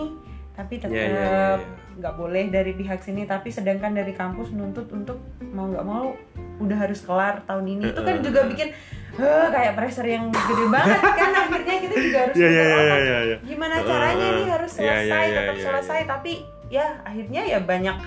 tapi 0.51 0.75
tetap 0.75 0.91
Iya, 0.91 1.07
iya, 1.07 1.07
iya, 1.07 1.23
iya. 1.55 1.67
nggak 1.95 2.15
boleh 2.15 2.51
dari 2.51 2.75
pihak 2.75 2.99
sini. 2.99 3.23
Tapi 3.23 3.47
sedangkan 3.47 3.95
dari 3.95 4.11
kampus 4.11 4.51
nuntut 4.51 4.91
untuk 4.91 5.23
mau 5.55 5.71
nggak 5.71 5.87
mau 5.87 6.11
udah 6.59 6.77
harus 6.77 6.99
kelar 6.99 7.47
tahun 7.47 7.63
ini. 7.69 7.95
Itu 7.95 8.03
kan 8.03 8.19
juga 8.19 8.43
bikin 8.43 8.75
"Heh," 9.15 9.47
kayak 9.49 9.79
pressure 9.79 10.03
yang 10.03 10.27
gede 10.27 10.67
banget. 10.67 10.99
Kan 11.19 11.31
akhirnya 11.33 11.75
kita 11.79 11.95
juga 11.95 12.17
harus 12.27 12.35
Iya, 12.35 12.43
iya, 12.45 12.59
mikir, 12.59 12.67
iya, 12.67 12.75
"Oh, 12.75 12.99
iya, 12.99 13.17
iya. 13.23 13.37
gimana 13.39 13.75
caranya 13.79 14.25
ini 14.29 14.43
harus 14.45 14.71
Iya, 14.75 14.83
iya, 14.83 14.91
selesai 14.99 15.23
iya, 15.23 15.35
tetap 15.39 15.55
iya, 15.55 15.63
selesai. 15.63 15.99
tapi 16.05 16.31
ya 16.69 16.85
akhirnya 17.01 17.41
ya 17.47 17.59
banyak 17.63 17.97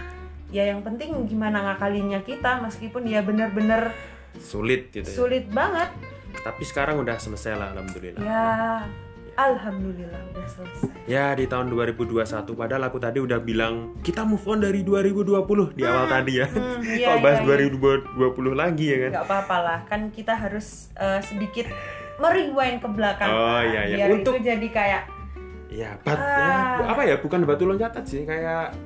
ya 0.52 0.62
yang 0.68 0.80
penting 0.84 1.10
gimana 1.24 1.58
ngakalinnya 1.64 2.20
kita 2.22 2.60
meskipun 2.60 3.08
ya 3.08 3.24
bener-bener 3.24 3.96
sulit 4.36 4.92
gitu 4.92 5.02
ya. 5.02 5.16
sulit 5.16 5.44
banget 5.48 5.88
tapi 6.38 6.62
sekarang 6.62 6.96
udah 6.98 7.14
selesai 7.14 7.52
lah 7.52 7.68
alhamdulillah 7.70 8.18
ya 8.18 8.82
alhamdulillah 9.34 10.20
udah 10.30 10.46
selesai 10.46 10.90
Ya 11.02 11.34
di 11.34 11.44
tahun 11.44 11.66
2021 11.68 12.22
padahal 12.54 12.82
aku 12.84 12.96
tadi 12.96 13.18
udah 13.18 13.38
bilang 13.38 13.98
kita 14.00 14.22
move 14.22 14.44
on 14.44 14.60
dari 14.60 14.80
2020 14.80 15.74
di 15.74 15.82
awal 15.82 16.06
tadi 16.06 16.38
ya. 16.38 16.46
Hmm, 16.46 16.78
iya, 16.94 17.06
Kok 17.08 17.16
bahas 17.18 17.38
iya, 17.40 17.54
iya. 17.58 17.68
2020 18.14 18.54
lagi 18.54 18.86
ya 18.86 18.96
kan? 19.00 19.10
nggak 19.12 19.26
apa-apa 19.26 19.56
lah 19.58 19.78
kan 19.84 20.00
kita 20.08 20.32
harus 20.32 20.94
eh, 20.94 21.18
sedikit 21.20 21.66
merewind 22.18 22.78
ke 22.78 22.88
belakang 22.88 23.26
Oh, 23.26 23.58
kan, 23.58 23.66
iya, 23.66 23.80
iya. 23.84 23.96
biar 23.98 24.08
Untuk- 24.14 24.38
itu 24.38 24.46
jadi 24.46 24.68
kayak 24.68 25.02
Iya, 25.72 25.96
bat, 26.04 26.14
Ah. 26.14 26.28
ya, 26.76 26.84
apa 26.86 27.02
ya? 27.02 27.16
Bukan 27.16 27.48
batu 27.48 27.64
loncatan 27.64 28.04
sih, 28.04 28.28
kayak 28.28 28.76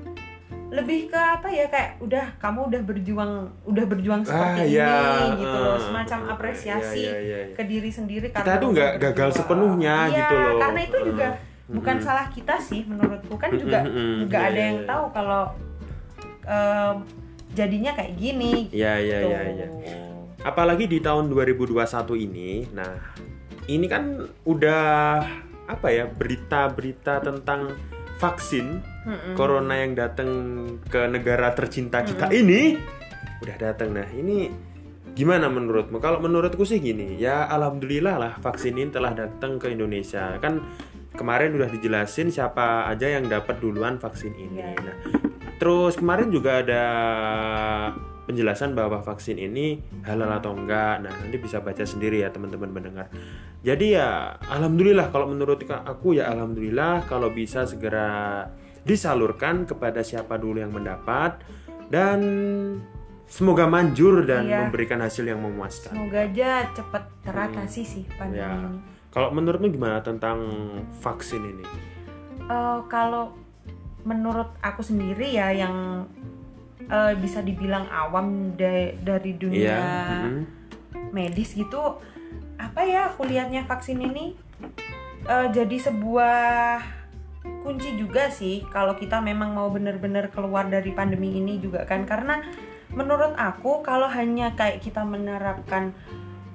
lebih 0.67 1.07
ke 1.07 1.21
apa 1.21 1.47
ya 1.47 1.71
kayak 1.71 2.03
udah 2.03 2.27
kamu 2.43 2.61
udah 2.75 2.81
berjuang 2.83 3.33
udah 3.71 3.85
berjuang 3.87 4.21
ah 4.27 4.27
seperti 4.27 4.75
ya, 4.75 4.91
ini 4.91 5.29
gitu 5.47 5.59
loh 5.63 5.77
ah, 5.77 5.79
semacam 5.79 6.19
ah, 6.27 6.33
apresiasi 6.35 7.03
iya, 7.07 7.15
iya, 7.23 7.39
iya. 7.47 7.55
ke 7.55 7.63
diri 7.63 7.91
sendiri 7.95 8.27
Kita 8.35 8.43
karena 8.43 8.59
tuh 8.59 8.69
udah 8.75 8.75
nggak 8.75 8.93
gagal 8.99 9.31
sepenuhnya 9.39 9.97
Iya, 10.11 10.19
gitu 10.19 10.35
loh. 10.35 10.59
karena 10.59 10.81
itu 10.83 10.99
juga 11.13 11.29
Mm, 11.67 11.83
bukan 11.83 11.99
mm. 11.99 12.05
salah 12.07 12.27
kita 12.31 12.55
sih 12.63 12.87
menurutku 12.87 13.35
kan 13.35 13.51
juga 13.51 13.83
mm. 13.83 14.31
nggak 14.31 14.39
Iya, 14.39 14.51
ada 14.55 14.59
iya, 14.59 14.67
yang 14.71 14.79
iya. 14.79 14.87
tahu 14.87 15.05
kalau 15.11 15.43
em, 16.47 16.97
jadinya 17.59 17.93
kayak 17.99 18.13
gini 18.15 18.71
Iya, 18.71 18.93
iya, 19.03 19.19
gitu. 19.19 19.31
iya, 19.35 19.41
iya. 19.83 19.99
Apalagi 20.47 20.87
di 20.87 21.03
tahun 21.03 21.27
2021 21.27 21.75
ini. 22.23 22.71
Nah, 22.71 23.03
ini 23.67 23.87
kan 23.91 24.31
udah 24.47 25.27
apa 25.67 25.89
ya? 25.91 26.07
Berita-berita 26.07 27.19
tentang 27.19 27.75
vaksin 28.23 28.79
Mm-mm. 29.07 29.39
corona 29.39 29.79
yang 29.79 29.95
datang 29.95 30.31
ke 30.91 31.07
negara 31.07 31.55
tercinta 31.55 32.03
kita 32.03 32.27
ini 32.35 32.75
udah 33.39 33.57
datang 33.57 33.95
nah 33.95 34.09
ini 34.11 34.51
gimana 35.17 35.49
menurutmu? 35.49 35.97
Kalau 35.97 36.21
menurutku 36.21 36.69
sih 36.69 36.77
gini 36.77 37.17
ya 37.17 37.49
alhamdulillah 37.49 38.21
lah 38.21 38.33
vaksin 38.37 38.77
ini 38.77 38.93
telah 38.93 39.17
datang 39.17 39.57
ke 39.57 39.73
Indonesia. 39.73 40.37
Kan 40.45 40.61
kemarin 41.17 41.57
udah 41.57 41.73
dijelasin 41.73 42.29
siapa 42.29 42.85
aja 42.93 43.09
yang 43.09 43.25
dapat 43.25 43.57
duluan 43.57 43.97
vaksin 43.97 44.37
ini. 44.37 44.61
Iya. 44.61 44.77
nah 44.77 44.97
terus 45.57 45.97
kemarin 45.97 46.29
juga 46.29 46.61
ada 46.61 46.85
penjelasan 48.29 48.77
bahwa 48.77 49.01
vaksin 49.01 49.41
ini 49.41 49.81
halal 50.05 50.29
atau 50.37 50.53
enggak. 50.53 51.01
Nah 51.01 51.17
nanti 51.17 51.41
bisa 51.41 51.65
baca 51.65 51.81
sendiri 51.89 52.21
ya 52.21 52.29
teman-teman 52.29 52.69
mendengar 52.69 53.09
jadi 53.67 53.87
ya 53.99 54.09
alhamdulillah 54.47 55.11
kalau 55.11 55.27
menurut 55.27 55.59
aku 55.67 56.15
ya 56.15 56.31
alhamdulillah 56.31 57.03
kalau 57.11 57.35
bisa 57.35 57.67
segera 57.67 58.47
disalurkan 58.87 59.67
kepada 59.67 60.01
siapa 60.01 60.39
dulu 60.39 60.57
yang 60.57 60.71
mendapat 60.71 61.43
dan 61.87 62.19
semoga 63.27 63.67
manjur 63.67 64.23
dan 64.23 64.47
Iya. 64.47 64.63
memberikan 64.63 65.03
hasil 65.03 65.27
yang 65.27 65.43
memuaskan. 65.43 65.91
semoga 65.91 66.23
aja 66.23 66.71
cepet 66.71 67.03
teratasi 67.21 67.83
sih 67.83 68.05
pandemi 68.15 68.39
Ya. 68.39 68.55
ini 68.55 68.79
Kalau 69.11 69.33
menurutmu 69.33 69.73
gimana 69.73 69.99
tentang 69.99 70.39
vaksin 71.01 71.41
ini? 71.41 71.65
Eh, 72.39 72.79
kalau 72.87 73.33
menurut 74.03 74.53
aku 74.61 74.81
sendiri 74.81 75.33
ya 75.33 75.51
yang 75.51 76.07
eh, 76.87 77.13
bisa 77.17 77.43
dibilang 77.43 77.89
awam 77.89 78.55
da- 78.55 78.95
dari 78.95 79.35
dunia 79.35 79.59
Iya. 79.59 79.83
mhm. 80.23 80.43
medis 81.11 81.51
gitu 81.51 81.99
apa 82.57 82.81
ya 82.81 83.11
aku 83.11 83.25
lihatnya 83.25 83.65
vaksin 83.65 83.99
ini 83.99 84.39
eh, 85.25 85.47
jadi 85.51 85.77
sebuah 85.83 86.79
kunci 87.67 87.99
juga 87.99 88.31
sih 88.31 88.63
kalau 88.71 88.95
kita 88.95 89.19
memang 89.19 89.51
mau 89.51 89.67
benar-benar 89.67 90.31
keluar 90.31 90.71
dari 90.71 90.95
pandemi 90.95 91.35
ini 91.35 91.59
juga 91.59 91.83
kan. 91.83 92.07
Karena 92.07 92.39
menurut 92.95 93.35
aku 93.35 93.83
kalau 93.83 94.07
hanya 94.07 94.55
kayak 94.55 94.79
kita 94.79 95.03
menerapkan 95.03 95.91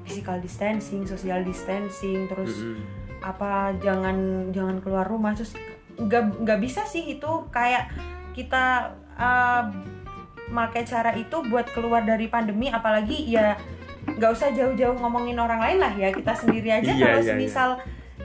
physical 0.08 0.39
distancing, 0.39 1.03
social 1.03 1.44
distancing, 1.44 2.32
terus 2.32 2.63
Mhm. 2.63 2.80
apa 3.22 3.75
jangan 3.84 4.18
jangan 4.50 4.80
keluar 4.80 5.03
rumah 5.03 5.36
terus 5.36 5.51
nggak 6.00 6.41
nggak 6.41 6.60
bisa 6.63 6.88
sih 6.88 7.20
itu 7.20 7.32
kayak 7.51 7.91
kita 8.32 8.96
uh, 9.20 9.68
pakai 10.50 10.88
cara 10.88 11.12
itu 11.13 11.44
buat 11.51 11.68
keluar 11.75 12.08
dari 12.08 12.32
pandemi. 12.32 12.72
Apalagi 12.72 13.27
ya 13.27 13.60
nggak 14.01 14.32
usah 14.34 14.50
jauh-jauh 14.50 14.98
ngomongin 14.98 15.38
orang 15.38 15.62
lain 15.62 15.77
lah 15.77 15.94
ya 15.94 16.10
kita 16.10 16.34
sendiri 16.34 16.74
aja 16.74 16.89
Iya, 16.89 17.03
kalau 17.06 17.20
iya, 17.22 17.27
semisal 17.36 17.70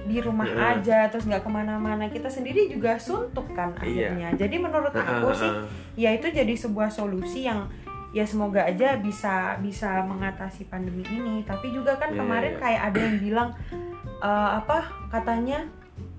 di 0.06 0.18
rumah 0.18 0.46
Iya. 0.46 0.62
aja 0.72 0.98
terus 1.06 1.24
nggak 1.24 1.42
ke 1.42 1.50
mana-mana 1.50 2.06
kita 2.06 2.26
sendiri 2.26 2.66
juga 2.66 2.94
suntuk 2.96 3.50
kan 3.50 3.74
Iya. 3.76 4.14
akhirnya 4.14 4.28
jadi 4.36 4.56
menurut 4.56 4.90
aku 4.90 5.28
sih 5.32 5.52
ya 5.96 6.10
itu 6.10 6.30
jadi 6.30 6.54
sebuah 6.54 6.88
solusi 6.88 7.44
yang 7.44 7.66
ya 8.10 8.22
semoga 8.22 8.62
aja 8.62 8.96
bisa 8.96 9.58
bisa 9.58 10.00
mengatasi 10.00 10.64
pandemi 10.64 11.02
ini 11.04 11.42
tapi 11.42 11.68
juga 11.68 11.94
kan 11.94 12.10
Iya, 12.10 12.18
kemarin 12.18 12.52
iya. 12.52 12.60
kayak 12.60 12.80
ada 12.84 12.98
yang 13.00 13.16
bilang 13.18 13.48
eh, 14.18 14.50
apa 14.56 14.78
katanya 15.08 15.66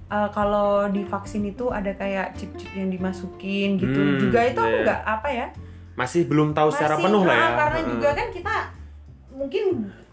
eh, 0.08 0.30
kalau 0.30 0.86
di 0.88 1.02
vaksin 1.04 1.44
itu 1.44 1.68
ada 1.70 1.90
kayak 1.92 2.36
chip-chip 2.36 2.70
yang 2.72 2.88
dimasukin 2.88 3.76
gitu 3.76 3.98
Hmm, 3.98 4.20
juga 4.20 4.40
itu 4.44 4.60
aku 4.60 4.70
iya. 4.74 4.84
nggak 4.84 5.02
apa 5.04 5.30
ya 5.30 5.48
masih 5.96 6.22
belum 6.24 6.54
tahu 6.54 6.70
secara 6.70 6.94
Masih, 6.94 7.06
penuh 7.08 7.24
lah 7.24 7.34
ah, 7.34 7.42
ya. 7.42 7.50
karena 7.58 7.80
Heeh. 7.80 7.90
juga 7.90 8.10
kan 8.14 8.28
kita 8.30 8.56
mungkin 9.32 9.64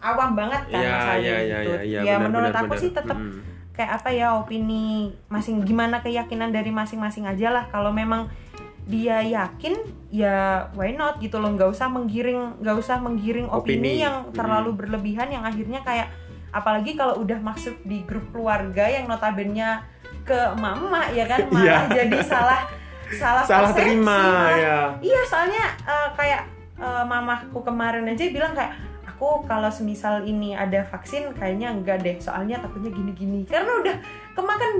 awam 0.00 0.30
banget 0.32 0.62
kan 0.66 0.78
Iya, 0.78 0.88
misalnya 0.90 1.20
iya, 1.20 1.36
iya, 1.36 1.58
gitu 1.58 1.70
iya, 1.70 1.80
iya, 1.82 2.00
ya 2.00 2.14
benar, 2.14 2.24
menurut 2.24 2.48
benar, 2.48 2.60
aku 2.60 2.68
benar. 2.70 2.80
sih 2.80 2.90
tetap 2.90 3.18
Mhm. 3.18 3.40
Kayak 3.74 4.00
apa 4.00 4.08
ya 4.10 4.38
opini 4.38 5.10
masing 5.26 5.62
gimana 5.62 5.98
keyakinan 5.98 6.50
dari 6.50 6.70
masing-masing 6.70 7.26
aja 7.26 7.50
lah. 7.50 7.64
Kalau 7.68 7.90
memang 7.90 8.30
dia 8.84 9.18
yakin 9.20 9.74
ya 10.08 10.68
why 10.72 10.92
not 10.92 11.18
gitu 11.18 11.36
loh. 11.36 11.50
Nggak 11.50 11.70
usah 11.70 11.88
menggiring 11.88 12.60
nggak 12.60 12.76
usah 12.76 12.96
menggiring 12.98 13.48
opini, 13.48 13.98
Opini. 13.98 14.02
yang 14.02 14.30
terlalu 14.30 14.70
berlebihan 14.74 15.28
yang 15.28 15.42
akhirnya 15.42 15.80
kayak 15.80 16.08
apalagi 16.50 16.94
kalau 16.94 17.18
udah 17.18 17.38
masuk 17.38 17.74
di 17.82 18.04
grup 18.04 18.30
keluarga 18.30 18.86
yang 18.86 19.04
notabene 19.04 19.82
ke 20.22 20.38
mama 20.54 21.10
ya 21.10 21.26
kan? 21.26 21.48
Malah 21.52 21.90
Iya. 21.90 22.06
jadi 22.06 22.18
salah 22.22 22.62
salah 23.14 23.42
salah 23.44 23.68
persepsi, 23.68 23.80
terima 23.92 24.16
malah- 24.16 24.56
ya 24.56 24.78
Iya, 25.02 25.20
soalnya 25.26 25.64
eh, 25.82 26.08
kayak 26.14 26.42
eh, 26.76 27.04
mamaku 27.04 27.58
kemarin 27.60 28.06
aja 28.06 28.22
bilang 28.28 28.54
kayak 28.54 28.72
aku 29.14 29.46
kalau 29.46 29.70
semisal 29.70 30.26
ini 30.26 30.58
ada 30.58 30.82
vaksin 30.82 31.30
kayaknya 31.38 31.70
enggak 31.70 32.02
deh, 32.02 32.18
soalnya 32.18 32.58
takutnya 32.58 32.90
gini-gini. 32.90 33.46
Karena 33.46 33.78
udah 33.78 33.96
kemakan 34.34 34.72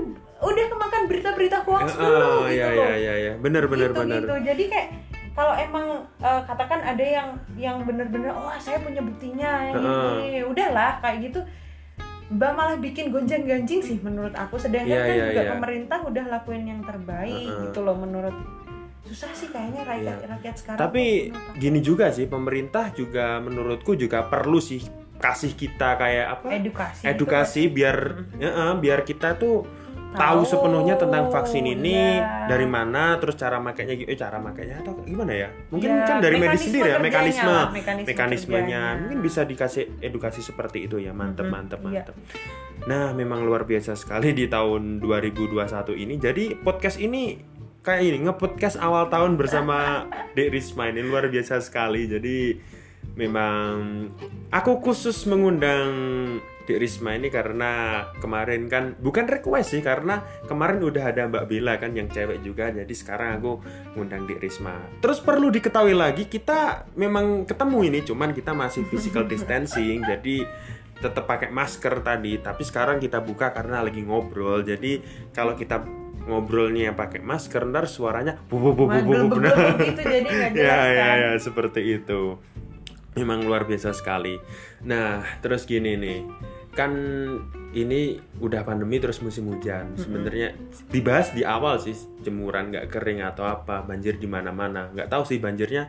udah 0.43 0.65
kemakan 0.67 1.01
berita-berita 1.07 1.63
hoax 1.63 1.95
dulu 1.95 2.11
oh 2.11 2.51
gitu 2.51 2.59
ya 2.59 2.67
loh. 2.75 2.83
ya 2.91 2.95
ya 2.99 3.13
ya 3.15 3.33
benar 3.39 3.71
benar 3.71 3.95
gitu, 3.95 3.99
benar 4.03 4.21
gitu. 4.27 4.35
Jadi 4.43 4.63
kayak 4.67 4.87
kalau 5.35 5.53
emang 5.55 6.03
eh, 6.19 6.41
katakan 6.47 6.79
ada 6.83 7.05
yang 7.05 7.29
yang 7.55 7.77
bener-bener 7.87 8.35
oh 8.35 8.51
saya 8.59 8.79
punya 8.83 9.03
buktinya 9.03 9.71
ini 10.23 10.43
udahlah 10.43 10.99
kayak 11.03 11.31
gitu 11.31 11.39
Mbak 12.25 12.51
malah 12.57 12.77
bikin 12.81 13.13
gonjang 13.13 13.45
ganjing 13.45 13.85
sih 13.85 14.01
menurut 14.01 14.33
aku 14.33 14.57
sedangkan 14.57 14.97
Iya, 14.97 15.05
kan 15.05 15.13
iya, 15.13 15.25
juga 15.29 15.41
iya. 15.45 15.51
pemerintah 15.53 15.99
udah 16.01 16.25
lakuin 16.25 16.65
yang 16.65 16.81
terbaik 16.81 17.45
Heeh. 17.45 17.69
gitu 17.69 17.85
loh 17.85 17.93
menurut 17.93 18.33
susah 19.05 19.31
sih 19.31 19.47
kayaknya 19.47 19.81
rakyat 19.83 20.17
rakyat 20.27 20.55
sekarang 20.57 20.79
Tapi 20.81 21.29
gini 21.55 21.79
juga 21.79 22.09
sih 22.09 22.25
pemerintah 22.25 22.89
juga 22.89 23.37
menurutku 23.37 23.93
juga 23.93 24.25
perlu 24.25 24.57
sih 24.57 24.81
kasih 25.15 25.53
kita 25.53 25.95
kayak 25.95 26.25
apa? 26.27 26.45
Edukasi 26.51 27.01
edukasi 27.05 27.61
gitu 27.65 27.75
biar 27.75 27.97
ya, 28.35 28.49
eh, 28.51 28.73
biar 28.75 28.99
kita 29.01 29.37
tuh 29.37 29.63
tahu 30.15 30.41
Tahu, 30.41 30.47
sepenuhnya 30.47 30.95
tentang 30.95 31.27
vaksin 31.27 31.67
ini 31.67 32.17
iya. 32.17 32.47
dari 32.47 32.63
mana 32.63 33.19
terus 33.19 33.35
cara 33.35 33.59
makainya 33.59 33.99
eh 34.01 34.15
cara 34.15 34.39
makainya 34.39 34.79
atau 34.79 34.95
gimana 35.03 35.35
ya? 35.35 35.49
Mungkin 35.67 35.91
Ya, 35.91 36.07
kan 36.07 36.17
dari 36.23 36.39
medis 36.39 36.63
sendiri 36.63 36.87
ya 36.87 37.03
mekanisme 37.03 37.43
lah, 37.43 37.67
mekanisme 37.69 38.07
mekanismenya. 38.09 38.63
kerjanya. 38.63 38.99
mungkin 39.03 39.19
bisa 39.19 39.41
dikasih 39.43 39.83
edukasi 39.99 40.39
seperti 40.39 40.87
itu 40.87 40.97
ya 40.97 41.11
mantep 41.11 41.45
Mhm, 41.45 41.51
mantep 41.51 41.79
iya. 41.83 42.07
mantep. 42.07 42.15
Nah 42.87 43.11
memang 43.11 43.43
luar 43.43 43.67
biasa 43.67 43.91
sekali 43.93 44.31
di 44.31 44.47
tahun 44.47 44.99
2021 44.99 45.91
ini. 45.93 46.15
Jadi 46.15 46.55
podcast 46.57 46.95
ini 46.95 47.35
kayak 47.85 48.01
ini 48.01 48.17
nge-podcast 48.25 48.81
awal 48.81 49.13
tahun 49.13 49.37
bersama 49.37 50.09
Dek 50.33 50.49
Risma 50.49 50.89
ini 50.89 51.05
luar 51.05 51.29
biasa 51.29 51.61
sekali 51.61 52.09
jadi 52.09 52.57
memang 53.13 54.09
aku 54.49 54.81
khusus 54.81 55.29
mengundang 55.29 55.93
Dek 56.65 56.81
Risma 56.81 57.13
ini 57.13 57.29
karena 57.29 58.01
kemarin 58.17 58.65
kan 58.65 58.97
bukan 58.97 59.29
request 59.29 59.77
sih 59.77 59.85
karena 59.85 60.25
kemarin 60.49 60.81
udah 60.81 61.13
ada 61.13 61.29
Mbak 61.29 61.45
Bella 61.45 61.77
kan 61.77 61.93
yang 61.93 62.09
cewek 62.09 62.41
juga 62.41 62.73
jadi 62.73 62.89
sekarang 62.89 63.37
aku 63.37 63.61
ngundang 63.93 64.25
Dek 64.25 64.41
Risma. 64.41 64.81
Terus 64.97 65.21
perlu 65.21 65.53
diketahui 65.53 65.93
lagi 65.93 66.25
kita 66.25 66.89
memang 66.97 67.45
ketemu 67.45 67.79
ini 67.85 67.99
cuman 68.01 68.33
kita 68.33 68.57
masih 68.57 68.81
physical 68.89 69.29
distancing 69.31 70.01
jadi 70.01 70.41
tetap 71.05 71.29
pakai 71.29 71.53
masker 71.53 72.01
tadi 72.01 72.41
tapi 72.41 72.65
sekarang 72.65 72.97
kita 72.97 73.21
buka 73.21 73.53
karena 73.53 73.85
lagi 73.85 74.01
ngobrol 74.01 74.65
jadi 74.65 75.05
kalau 75.37 75.53
kita 75.53 76.04
ngobrolnya 76.25 76.97
pakai 76.97 77.21
masker 77.21 77.69
ntar 77.69 77.85
suaranya 77.85 78.41
bu 78.49 78.57
bu 78.57 78.71
bu 78.73 78.83
bu 78.89 78.97
bu 79.05 79.15
bu 79.29 79.37
gitu 79.81 80.01
jadi 80.01 80.25
nggak 80.25 80.51
jelas 80.57 80.73
ya, 80.73 80.85
ya, 80.89 81.05
kan 81.05 81.17
ya, 81.21 81.31
seperti 81.37 81.81
itu. 82.01 82.41
Memang 83.15 83.47
luar 83.47 83.63
biasa 83.63 83.95
sekali. 83.95 84.35
Nah, 84.83 85.23
terus 85.39 85.63
gini 85.63 85.95
nih, 85.95 86.19
kan 86.75 86.91
ini 87.71 88.19
udah 88.43 88.67
pandemi 88.67 88.99
terus 88.99 89.23
musim 89.23 89.47
hujan. 89.47 89.95
Sebenarnya 89.95 90.51
dibahas 90.91 91.31
di 91.31 91.47
awal 91.47 91.79
sih 91.79 91.95
jemuran 92.27 92.75
nggak 92.75 92.91
kering 92.91 93.23
atau 93.23 93.47
apa, 93.47 93.87
banjir 93.87 94.19
di 94.19 94.27
mana-mana. 94.27 94.91
Nggak 94.91 95.07
tahu 95.07 95.23
sih 95.23 95.39
banjirnya 95.39 95.87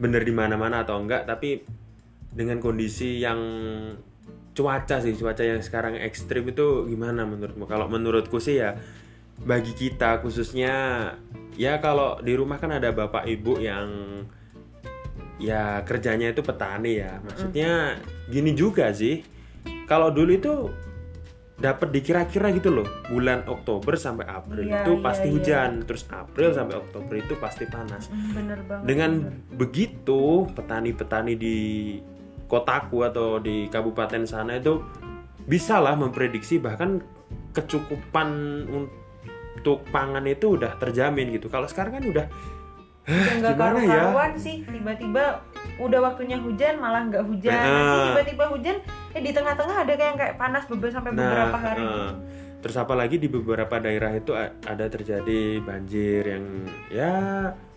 bener 0.00 0.24
di 0.24 0.32
mana-mana 0.32 0.84
atau 0.84 0.96
enggak, 0.96 1.28
tapi 1.28 1.60
dengan 2.32 2.56
kondisi 2.56 3.20
yang 3.20 3.40
cuaca 4.56 4.96
sih, 5.04 5.12
cuaca 5.12 5.44
yang 5.44 5.60
sekarang 5.60 6.00
ekstrim 6.00 6.48
itu 6.48 6.88
gimana 6.88 7.28
menurutmu? 7.28 7.68
Kalau 7.68 7.92
menurutku 7.92 8.40
sih 8.40 8.64
ya 8.64 8.80
bagi 9.44 9.72
kita 9.76 10.24
khususnya 10.24 10.74
ya 11.56 11.80
kalau 11.80 12.20
di 12.20 12.32
rumah 12.36 12.56
kan 12.60 12.72
ada 12.76 12.92
bapak 12.92 13.28
ibu 13.28 13.60
yang 13.60 13.88
ya 15.36 15.84
kerjanya 15.84 16.32
itu 16.32 16.40
petani 16.40 17.00
ya. 17.00 17.20
Maksudnya 17.24 18.00
gini 18.28 18.56
juga 18.56 18.92
sih. 18.92 19.20
Kalau 19.86 20.10
dulu 20.10 20.32
itu 20.34 20.54
dapat 21.56 21.88
dikira-kira 21.88 22.52
gitu 22.52 22.68
loh 22.68 22.84
bulan 23.08 23.48
Oktober 23.48 23.96
sampai 23.96 24.28
April 24.28 24.68
Iya, 24.68 24.84
itu 24.84 24.92
pasti 25.00 25.26
iya. 25.28 25.34
hujan. 25.36 25.70
Terus 25.88 26.02
April 26.12 26.52
sampai 26.52 26.76
Oktober 26.76 27.14
itu 27.16 27.34
pasti 27.40 27.64
panas. 27.68 28.12
Hmm, 28.12 28.32
bener 28.36 28.60
banget 28.64 28.84
dengan 28.84 29.10
bener. 29.24 29.56
begitu 29.56 30.22
petani-petani 30.52 31.32
di 31.36 31.56
kotaku 32.46 33.02
atau 33.02 33.42
di 33.42 33.66
kabupaten 33.72 34.22
sana 34.28 34.60
itu 34.60 34.78
bisalah 35.46 35.94
memprediksi 35.98 36.58
bahkan 36.62 37.02
kecukupan 37.54 38.28
untuk 38.68 39.05
pangan 39.90 40.22
itu 40.30 40.54
udah 40.54 40.78
terjamin 40.78 41.34
gitu. 41.34 41.50
Kalau 41.50 41.66
sekarang 41.66 41.98
kan 41.98 42.04
udah 42.06 42.26
nggak 43.06 43.54
gimana 43.54 43.80
ya? 43.86 44.34
sih 44.34 44.66
tiba-tiba 44.66 45.38
udah 45.78 46.00
waktunya 46.10 46.42
hujan 46.42 46.82
malah 46.82 47.06
nggak 47.06 47.22
hujan 47.22 47.54
Nah. 47.54 47.70
Nanti 47.70 47.98
tiba-tiba 48.10 48.44
hujan 48.50 48.76
eh 49.14 49.22
di 49.22 49.30
tengah-tengah 49.30 49.76
ada 49.86 49.92
kayak 49.94 50.14
kayak 50.18 50.34
panas 50.34 50.66
beberapa 50.66 50.90
sampai 50.98 51.14
beberapa 51.14 51.54
hari 51.54 51.86
eh, 51.86 52.10
terus 52.58 52.74
apalagi 52.74 53.22
di 53.22 53.30
beberapa 53.30 53.78
daerah 53.78 54.10
itu 54.10 54.34
ada 54.66 54.84
terjadi 54.90 55.62
banjir 55.62 56.26
yang 56.26 56.44
ya 56.90 57.14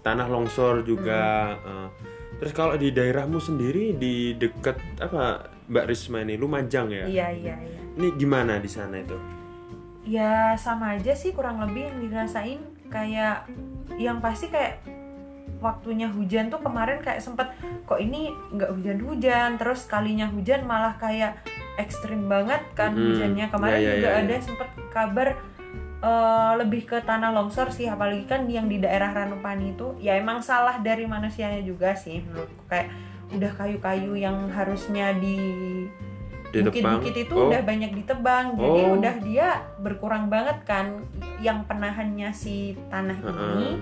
tanah 0.02 0.26
longsor 0.26 0.82
juga. 0.82 1.54
Hmm. 1.62 1.70
eh. 1.70 1.88
terus 2.42 2.54
kalau 2.58 2.74
di 2.74 2.90
daerahmu 2.90 3.38
sendiri 3.38 3.94
di 4.02 4.34
deket 4.34 4.82
apa 4.98 5.46
Mbak 5.70 5.86
Risma 5.86 6.26
ini 6.26 6.42
Lumajang 6.42 6.90
ya? 6.90 7.06
iya 7.06 7.28
iya 7.30 7.56
iya 7.62 7.80
Ini 8.00 8.18
gimana 8.18 8.58
di 8.58 8.70
sana 8.72 8.98
itu? 8.98 9.39
Ya 10.10 10.58
sama 10.58 10.98
aja 10.98 11.14
sih 11.14 11.38
kurang 11.38 11.62
lebih 11.62 11.86
yang 11.86 11.98
dirasain 12.02 12.60
kayak 12.90 13.46
yang 14.02 14.18
pasti 14.18 14.50
kayak 14.50 14.82
waktunya 15.62 16.10
hujan 16.10 16.50
tuh 16.50 16.58
kemarin 16.64 16.98
kayak 17.04 17.22
sempet 17.22 17.54
kok 17.86 18.00
ini 18.02 18.34
nggak 18.56 18.74
hujan-hujan 18.74 19.60
terus 19.62 19.86
kalinya 19.86 20.26
hujan 20.32 20.66
malah 20.66 20.98
kayak 20.98 21.38
ekstrim 21.78 22.26
banget 22.26 22.64
kan 22.74 22.96
Mm-mm. 22.96 23.14
hujannya 23.14 23.46
kemarin 23.54 23.78
Ya, 23.78 23.86
ya, 23.86 23.92
juga 24.00 24.10
ya, 24.10 24.16
ya. 24.16 24.22
ada 24.26 24.36
sempet 24.42 24.70
kabar 24.90 25.28
eh, 26.00 26.52
lebih 26.64 26.82
ke 26.90 26.98
tanah 27.04 27.30
longsor 27.36 27.70
sih 27.70 27.86
apalagi 27.92 28.24
kan 28.26 28.48
yang 28.50 28.66
di 28.72 28.80
daerah 28.82 29.12
Ranupani 29.14 29.76
itu 29.78 29.94
ya 30.00 30.16
emang 30.18 30.42
salah 30.42 30.80
dari 30.80 31.06
manusianya 31.06 31.62
juga 31.62 31.94
sih 31.94 32.24
menurutku 32.24 32.66
kayak 32.72 32.90
udah 33.30 33.52
kayu-kayu 33.62 34.18
yang 34.18 34.50
harusnya 34.50 35.14
di? 35.14 35.38
Bukit-bukit 36.52 37.16
itu 37.20 37.34
Oh. 37.34 37.48
udah 37.48 37.62
banyak 37.62 37.92
ditebang 37.96 38.46
jadi 38.56 38.82
Oh. 38.84 38.96
udah 38.98 39.16
dia 39.22 39.48
berkurang 39.78 40.28
banget 40.28 40.58
kan 40.64 41.06
yang 41.38 41.64
penahannya 41.64 42.30
si 42.32 42.74
tanah 42.88 43.18
ini 43.18 43.30
Heeh. 43.30 43.74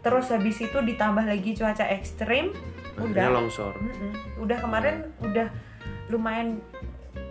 terus 0.00 0.28
habis 0.28 0.58
itu 0.58 0.78
ditambah 0.78 1.22
lagi 1.22 1.50
cuaca 1.52 1.86
ekstrim 1.88 2.54
Akhirnya 2.92 3.08
udah 3.08 3.26
longsor. 3.32 3.72
Mm-mm. 3.74 4.12
udah 4.38 4.58
kemarin 4.58 4.96
udah 5.18 5.48
lumayan 6.06 6.60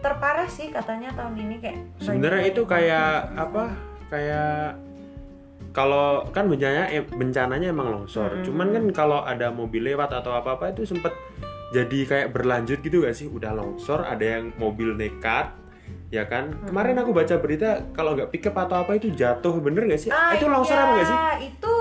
terparah 0.02 0.50
sih 0.50 0.68
katanya 0.68 1.14
tahun 1.14 1.38
ini 1.38 1.56
kayak 1.58 1.80
Sebenarnya 2.02 2.44
itu 2.50 2.66
kayak 2.66 3.38
apa? 3.38 3.70
Kayak 4.10 4.82
kalau 5.72 6.26
kan 6.30 6.50
bencananya 6.50 6.90
eh, 6.90 7.06
bencananya 7.06 7.70
emang 7.70 7.94
longsor. 7.94 8.28
Mm-mm. 8.34 8.44
Cuman 8.44 8.68
kan 8.74 8.84
kalau 8.92 9.22
ada 9.22 9.54
mobil 9.54 9.86
lewat 9.86 10.12
atau 10.12 10.34
apa-apa 10.34 10.74
itu 10.74 10.84
sempet 10.84 11.14
jadi 11.72 12.00
kayak 12.04 12.28
berlanjut 12.36 12.84
gitu 12.84 13.08
gak 13.08 13.16
sih? 13.16 13.32
Udah 13.32 13.56
longsor, 13.56 14.04
ada 14.04 14.22
yang 14.22 14.52
mobil 14.60 14.94
nekat 14.94 15.56
ya 16.12 16.28
kan? 16.28 16.52
Kemarin 16.68 17.00
aku 17.00 17.16
baca 17.16 17.40
berita 17.40 17.88
kalau 17.96 18.20
nggak 18.20 18.30
pickup 18.36 18.56
atau 18.60 18.84
apa 18.84 19.00
itu 19.00 19.08
jatuh 19.16 19.56
bener 19.64 19.88
gak 19.88 20.02
sih? 20.04 20.12
Ah, 20.12 20.36
itu 20.36 20.52
longsor 20.52 20.76
iya, 20.76 20.84
apa 20.84 20.92
gak 20.94 21.08
sih? 21.08 21.18
itu 21.48 21.74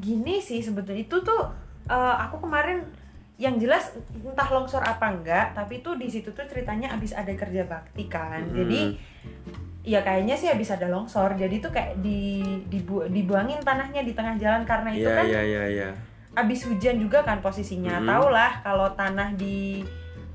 gini 0.00 0.40
sih 0.40 0.64
sebetulnya. 0.64 1.04
Itu 1.04 1.20
tuh 1.20 1.52
eh, 1.92 2.16
aku 2.24 2.40
kemarin 2.40 2.80
yang 3.36 3.60
jelas 3.60 3.92
entah 4.24 4.48
longsor 4.48 4.80
apa 4.80 5.12
enggak 5.12 5.52
tapi 5.52 5.84
tuh 5.84 6.00
di 6.00 6.08
situ 6.08 6.32
tuh 6.32 6.48
ceritanya 6.48 6.96
abis 6.96 7.12
ada 7.12 7.28
kerja 7.36 7.68
bakti 7.68 8.08
kan. 8.08 8.40
Hmm. 8.48 8.56
jadi 8.64 8.80
ya 9.84 10.00
kayaknya 10.00 10.34
sih 10.34 10.48
habis 10.48 10.72
ada 10.72 10.88
longsor. 10.88 11.36
Jadi 11.36 11.60
tuh 11.60 11.68
kayak 11.68 12.00
di 12.00 12.40
dibu, 12.72 13.04
dibuangin 13.12 13.60
tanahnya 13.60 14.00
di 14.00 14.16
tengah 14.16 14.40
jalan 14.40 14.64
karena 14.64 14.90
itu 14.96 15.04
Iya 15.04 15.16
kan 15.20 15.24
iya 15.28 15.42
iya 15.44 15.64
iya 15.68 15.90
abis 16.36 16.68
hujan 16.68 16.96
juga 16.96 17.20
kan 17.20 17.40
posisinya 17.40 17.96
Hmm. 17.96 18.06
tau 18.06 18.26
lah 18.28 18.60
kalau 18.60 18.92
tanah 18.92 19.32
di 19.32 19.80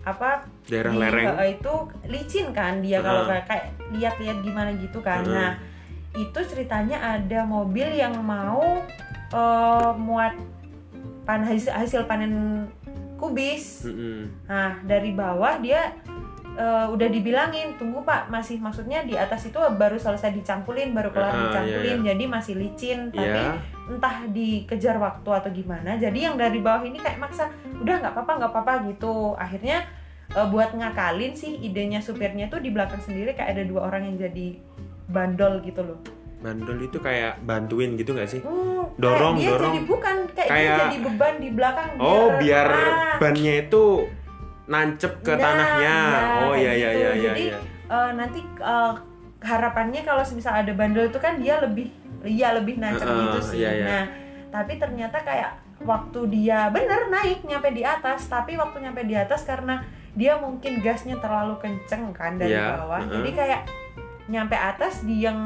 apa 0.01 0.49
daerah 0.65 0.91
di, 0.91 0.97
lereng 0.97 1.25
eh, 1.37 1.49
itu 1.55 1.73
licin 2.05 2.49
kan 2.49 2.81
dia 2.81 2.99
kalau 2.99 3.29
Ah. 3.29 3.37
kayak 3.39 3.65
lihat-lihat 3.93 4.37
gimana 4.41 4.73
gitu 4.73 4.97
kan 4.99 5.21
Ah. 5.21 5.29
nah 5.29 5.51
itu 6.11 6.39
ceritanya 6.43 6.97
ada 7.15 7.45
mobil 7.45 7.85
yang 7.87 8.17
mau 8.17 8.81
eh, 9.29 9.91
muat 9.95 10.35
pan 11.21 11.39
hasil, 11.39 11.71
hasil 11.71 12.01
panen 12.03 12.65
kubis 13.15 13.85
Mm-mm. 13.85 14.27
nah 14.43 14.81
dari 14.81 15.13
bawah 15.13 15.55
dia 15.55 15.93
eh, 16.53 16.85
udah 16.85 17.07
dibilangin 17.07 17.73
tunggu 17.75 18.01
pak 18.01 18.27
masih 18.27 18.57
maksudnya 18.57 19.01
di 19.01 19.15
atas 19.15 19.45
itu 19.45 19.59
baru 19.71 19.95
selesai 19.95 20.31
dicampulin 20.31 20.91
baru 20.91 21.09
kelar 21.09 21.27
Ah, 21.27 21.33
iya, 21.33 21.43
dicampulin 21.45 21.97
jadi 22.05 22.23
masih 22.25 22.53
licin 22.55 22.99
tapi 23.09 23.23
Iya. 23.39 23.55
entah 23.87 24.15
dikejar 24.27 24.95
waktu 24.97 25.29
atau 25.29 25.49
gimana 25.49 25.95
jadi 25.95 26.19
yang 26.21 26.35
dari 26.35 26.59
bawah 26.59 26.81
ini 26.81 26.95
kayak 26.95 27.17
maksa 27.17 27.47
udah 27.77 27.95
nggak 27.97 28.13
apa-apa 28.13 28.31
nggak 28.37 28.51
apa-apa 28.51 28.73
gitu 28.85 29.15
akhirnya 29.33 29.83
eh, 30.29 30.47
buat 30.47 30.71
ngakalin 30.71 31.33
sih 31.33 31.55
idenya 31.57 31.99
supirnya 31.99 32.47
tuh 32.47 32.59
di 32.59 32.69
belakang 32.69 32.99
sendiri 32.99 33.31
kayak 33.31 33.51
ada 33.51 33.63
dua 33.63 33.85
orang 33.85 34.05
yang 34.05 34.17
jadi 34.21 34.59
bandol 35.05 35.59
gitu 35.61 35.81
loh. 35.81 35.99
Bandol 36.39 36.81
itu 36.81 36.97
kayak 36.97 37.37
bantuin 37.41 37.93
gitu 37.93 38.11
nggak 38.11 38.25
sih? 38.27 38.39
Hmm, 38.39 38.87
Dorong, 38.95 39.35
kayak 39.35 39.41
dia 39.41 39.51
dorong. 39.51 39.65
jadi 39.67 39.81
bukan 39.85 40.15
kayak, 40.31 40.47
dia 40.47 40.51
Kayak- 40.51 40.79
jadi 40.81 40.97
beban 41.03 41.35
di 41.37 41.49
belakang 41.51 41.87
Oh, 41.97 42.27
biar 42.33 42.67
Ah, 42.67 43.15
bannya 43.19 43.53
itu 43.61 43.83
nancep 44.71 45.11
ke 45.19 45.35
Nah, 45.35 45.41
tanahnya. 45.43 45.95
nah, 45.99 46.23
oh 46.47 46.53
iya 46.55 46.71
iya 46.71 46.89
gitu. 46.89 46.97
iya 46.97 47.11
iya. 47.11 47.23
Jadi, 47.27 47.43
iya. 47.51 47.59
eh, 47.91 48.09
nanti 48.15 48.39
eh, 48.41 48.93
harapannya 49.41 50.01
kalau 50.01 50.23
misal 50.31 50.53
ada 50.55 50.71
bandel 50.71 51.11
itu 51.11 51.19
kan 51.19 51.35
dia 51.37 51.59
lebih 51.59 51.91
iya 52.23 52.55
lebih 52.55 52.79
nancep 52.79 53.03
Heeh, 53.03 53.21
gitu 53.27 53.39
sih. 53.43 53.57
iya, 53.59 53.71
iya. 53.75 53.85
Nah, 53.85 54.03
tapi 54.49 54.79
ternyata 54.79 55.19
kayak 55.19 55.51
waktu 55.81 56.19
dia 56.29 56.69
bener 56.69 57.09
naik 57.09 57.43
nyampe 57.43 57.73
di 57.73 57.83
atas, 57.83 58.29
tapi 58.29 58.55
waktu 58.55 58.79
nyampe 58.79 59.03
di 59.03 59.17
atas 59.17 59.43
karena 59.43 59.81
dia 60.13 60.37
mungkin 60.37 60.79
gasnya 60.79 61.17
terlalu 61.17 61.57
kenceng 61.57 62.13
kan 62.13 62.37
dari 62.37 62.53
Iya, 62.53 62.79
bawah. 62.79 63.01
heeh. 63.01 63.11
Jadi 63.17 63.29
kayak 63.33 63.61
nyampe 64.29 64.55
atas 64.55 65.01
di 65.03 65.25
yang 65.25 65.39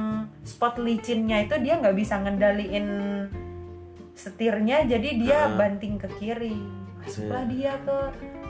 spot 0.44 0.78
licinnya 0.78 1.42
itu 1.42 1.56
dia 1.58 1.80
nggak 1.80 1.96
bisa 1.96 2.22
ngendaliin 2.22 2.86
setirnya 4.14 4.86
jadi 4.86 5.10
dia 5.16 5.40
Heeh. 5.48 5.58
banting 5.58 5.96
ke 5.98 6.08
kiri 6.20 6.56
masuklah 7.06 7.44
dia 7.46 7.74
ke 7.80 7.98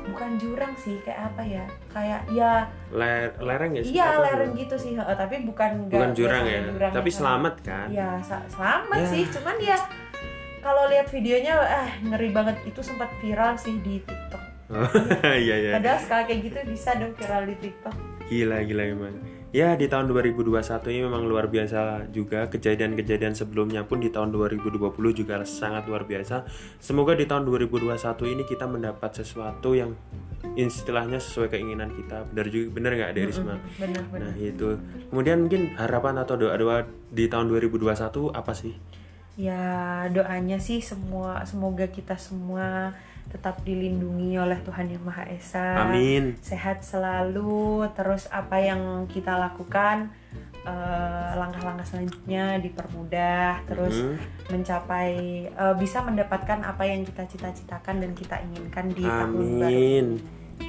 bukan 0.06 0.32
jurang 0.38 0.74
sih 0.76 0.96
kayak 1.02 1.22
apa 1.26 1.42
ya 1.42 1.66
kayak 1.90 2.22
ya 2.30 2.54
Le- 2.90 3.34
lereng 3.38 3.74
ya 3.74 3.82
sih? 3.82 3.92
iya 3.92 4.08
lereng 4.16 4.52
tuh? 4.52 4.60
gitu 4.62 4.76
sih 4.78 4.92
tapi 4.96 5.36
bukan 5.44 5.72
Bukan 5.88 5.98
nggak 6.06 6.14
jurang 6.14 6.44
ya. 6.46 6.60
jurang 6.64 6.92
Tapi 6.94 7.10
yang 7.10 7.18
selamat 7.18 7.56
kan? 7.60 7.88
Iya, 7.90 8.10
sa- 8.22 8.46
selamat 8.48 8.98
Ya. 8.98 9.08
sih. 9.08 9.24
Cuman 9.28 9.56
ya 9.60 9.78
kalau 10.60 10.84
lihat 10.88 11.08
videonya 11.08 11.54
eh 11.60 11.90
ngeri 12.04 12.30
banget 12.30 12.58
itu 12.64 12.80
sempat 12.80 13.10
viral 13.20 13.54
sih 13.56 13.76
di 13.80 13.98
TikTok. 14.00 14.44
Iya 15.38 15.56
iya. 15.60 15.72
Padahal 15.74 16.00
sekali 16.00 16.24
kayak 16.26 16.42
gitu 16.44 16.58
bisa 16.68 16.90
dong 16.96 17.14
viral 17.14 17.44
di 17.46 17.56
TikTok. 17.60 17.96
Gila 18.26 18.58
gila 18.62 18.84
emang. 18.88 19.16
Ya 19.56 19.72
di 19.80 19.88
tahun 19.88 20.12
2021 20.12 20.52
ini 20.92 21.08
memang 21.08 21.32
luar 21.32 21.48
biasa 21.48 22.12
juga 22.12 22.52
kejadian-kejadian 22.52 23.40
sebelumnya 23.40 23.88
pun 23.88 24.04
di 24.04 24.12
tahun 24.12 24.36
2020 24.36 24.92
juga 25.16 25.40
sangat 25.48 25.88
luar 25.88 26.04
biasa. 26.04 26.44
Semoga 26.76 27.16
di 27.16 27.24
tahun 27.24 27.48
2021 27.48 27.88
ini 28.36 28.44
kita 28.44 28.68
mendapat 28.68 29.16
sesuatu 29.16 29.72
yang 29.72 29.96
istilahnya 30.60 31.24
sesuai 31.24 31.56
keinginan 31.56 31.88
kita. 31.96 32.28
Benar 32.36 32.52
juga 32.52 32.68
benar 32.76 32.92
nggak 33.00 33.12
dari? 33.16 33.32
Benar-benar. 33.32 34.28
Nah 34.28 34.34
itu. 34.36 34.76
Kemudian 35.08 35.48
mungkin 35.48 35.72
harapan 35.80 36.20
atau 36.20 36.36
doa-doa 36.36 36.92
di 37.16 37.32
tahun 37.32 37.48
2021 37.48 38.36
apa 38.36 38.52
sih? 38.52 38.76
Ya 39.40 40.04
doanya 40.12 40.60
sih 40.60 40.84
semua 40.84 41.48
semoga 41.48 41.88
kita 41.88 42.20
semua 42.20 42.92
tetap 43.36 43.60
dilindungi 43.68 44.40
oleh 44.40 44.56
Tuhan 44.64 44.88
Yang 44.88 45.04
Maha 45.04 45.24
Esa. 45.28 45.84
Amin. 45.84 46.40
Sehat 46.40 46.88
selalu. 46.88 47.84
Terus 47.92 48.32
apa 48.32 48.64
yang 48.64 49.04
kita 49.12 49.36
lakukan 49.36 50.16
eh, 50.66 51.32
langkah-langkah 51.38 51.86
selanjutnya 51.86 52.58
dipermudah. 52.58 53.68
Terus 53.68 54.02
Hmm. 54.02 54.18
mencapai 54.50 55.12
eh, 55.52 55.76
bisa 55.76 56.00
mendapatkan 56.02 56.64
apa 56.64 56.88
yang 56.88 57.04
kita 57.04 57.28
cita-citakan 57.28 58.02
dan 58.02 58.12
kita 58.16 58.40
inginkan 58.40 58.90
di 58.96 59.04
tahun 59.04 59.60
baru. 59.60 59.68
Amin. 59.68 60.08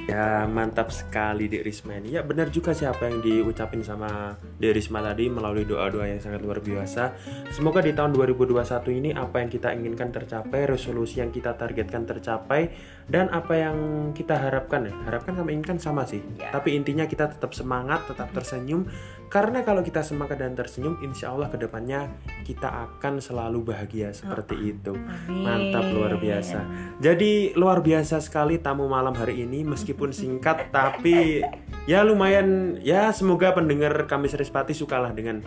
Ya 0.07 0.47
mantap 0.47 0.87
sekali 0.87 1.51
Dek 1.51 1.67
Risma 1.67 1.99
ini. 1.99 2.15
Ya 2.15 2.23
benar 2.23 2.47
juga 2.47 2.71
sih 2.71 2.87
apa 2.87 3.11
yang 3.11 3.19
diucapin 3.19 3.83
sama 3.83 4.39
Dek 4.55 4.71
Risma 4.71 5.03
tadi 5.03 5.27
melalui 5.27 5.67
doa-doa 5.67 6.07
yang 6.07 6.23
sangat 6.23 6.39
luar 6.39 6.63
biasa. 6.63 7.11
Semoga 7.51 7.83
di 7.83 7.91
tahun 7.91 8.15
2021 8.15 8.87
ini 9.03 9.11
apa 9.11 9.43
yang 9.43 9.51
kita 9.51 9.75
inginkan 9.75 10.15
tercapai, 10.15 10.63
resolusi 10.63 11.19
yang 11.19 11.35
kita 11.35 11.59
targetkan 11.59 12.07
tercapai, 12.07 12.71
dan 13.11 13.27
apa 13.35 13.51
yang 13.59 13.77
kita 14.15 14.39
harapkan 14.39 14.87
ya. 14.87 14.95
Harapkan 15.11 15.35
sama 15.35 15.51
inginkan 15.51 15.75
sama 15.75 16.07
sih. 16.07 16.23
Ya. 16.39 16.55
Tapi 16.55 16.79
intinya 16.79 17.03
kita 17.03 17.27
tetap 17.27 17.51
semangat, 17.51 18.07
tetap 18.07 18.31
tersenyum. 18.31 18.87
Karena 19.27 19.59
kalau 19.59 19.83
kita 19.83 20.07
semangat 20.07 20.39
dan 20.39 20.55
tersenyum, 20.55 21.03
insya 21.03 21.35
Allah 21.35 21.51
ke 21.51 21.59
depannya 21.59 22.07
kita 22.47 22.87
akan 22.87 23.19
selalu 23.19 23.75
bahagia 23.75 24.15
seperti 24.15 24.71
itu. 24.71 24.95
Amin. 24.95 25.43
Mantap 25.43 25.83
luar 25.91 26.15
biasa. 26.15 26.63
Jadi 27.03 27.51
luar 27.59 27.83
biasa 27.83 28.23
sekali 28.23 28.55
tamu 28.63 28.87
malam 28.87 29.11
hari 29.11 29.43
ini 29.43 29.67
meskipun 29.67 29.96
singkat 30.13 30.69
tapi 30.69 31.41
ya 31.89 32.05
lumayan 32.05 32.77
ya 32.85 33.09
semoga 33.09 33.57
pendengar 33.57 33.93
kami 34.05 34.29
Serispati 34.29 34.77
sukalah 34.77 35.11
dengan 35.11 35.41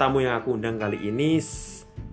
tamu 0.00 0.24
yang 0.24 0.40
aku 0.40 0.56
undang 0.56 0.80
kali 0.80 0.98
ini 1.04 1.38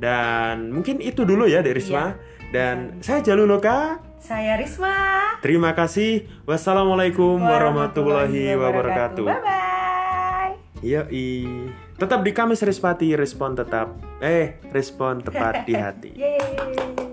dan 0.02 0.74
mungkin 0.74 0.98
itu 1.00 1.24
dulu 1.24 1.46
ya 1.46 1.62
dari 1.62 1.78
Risma 1.78 2.18
dan 2.52 3.00
saya 3.00 3.24
Jaluloka. 3.24 4.02
Saya 4.22 4.54
Risma. 4.60 5.38
Terima 5.42 5.74
kasih. 5.74 6.30
Wassalamualaikum 6.46 7.42
warahmatullahi 7.42 8.54
wabarakatuh. 8.54 9.26
Bye 9.26 9.42
bye. 9.42 10.54
Yoi. 10.82 11.46
Tetap 11.98 12.26
di 12.26 12.32
kami 12.34 12.58
Serispati 12.58 13.14
respon 13.14 13.54
tetap 13.54 13.98
eh 14.22 14.58
respon 14.74 15.22
tepat 15.22 15.66
di 15.66 15.74
hati. 15.74 16.12
Yeay. 16.22 17.11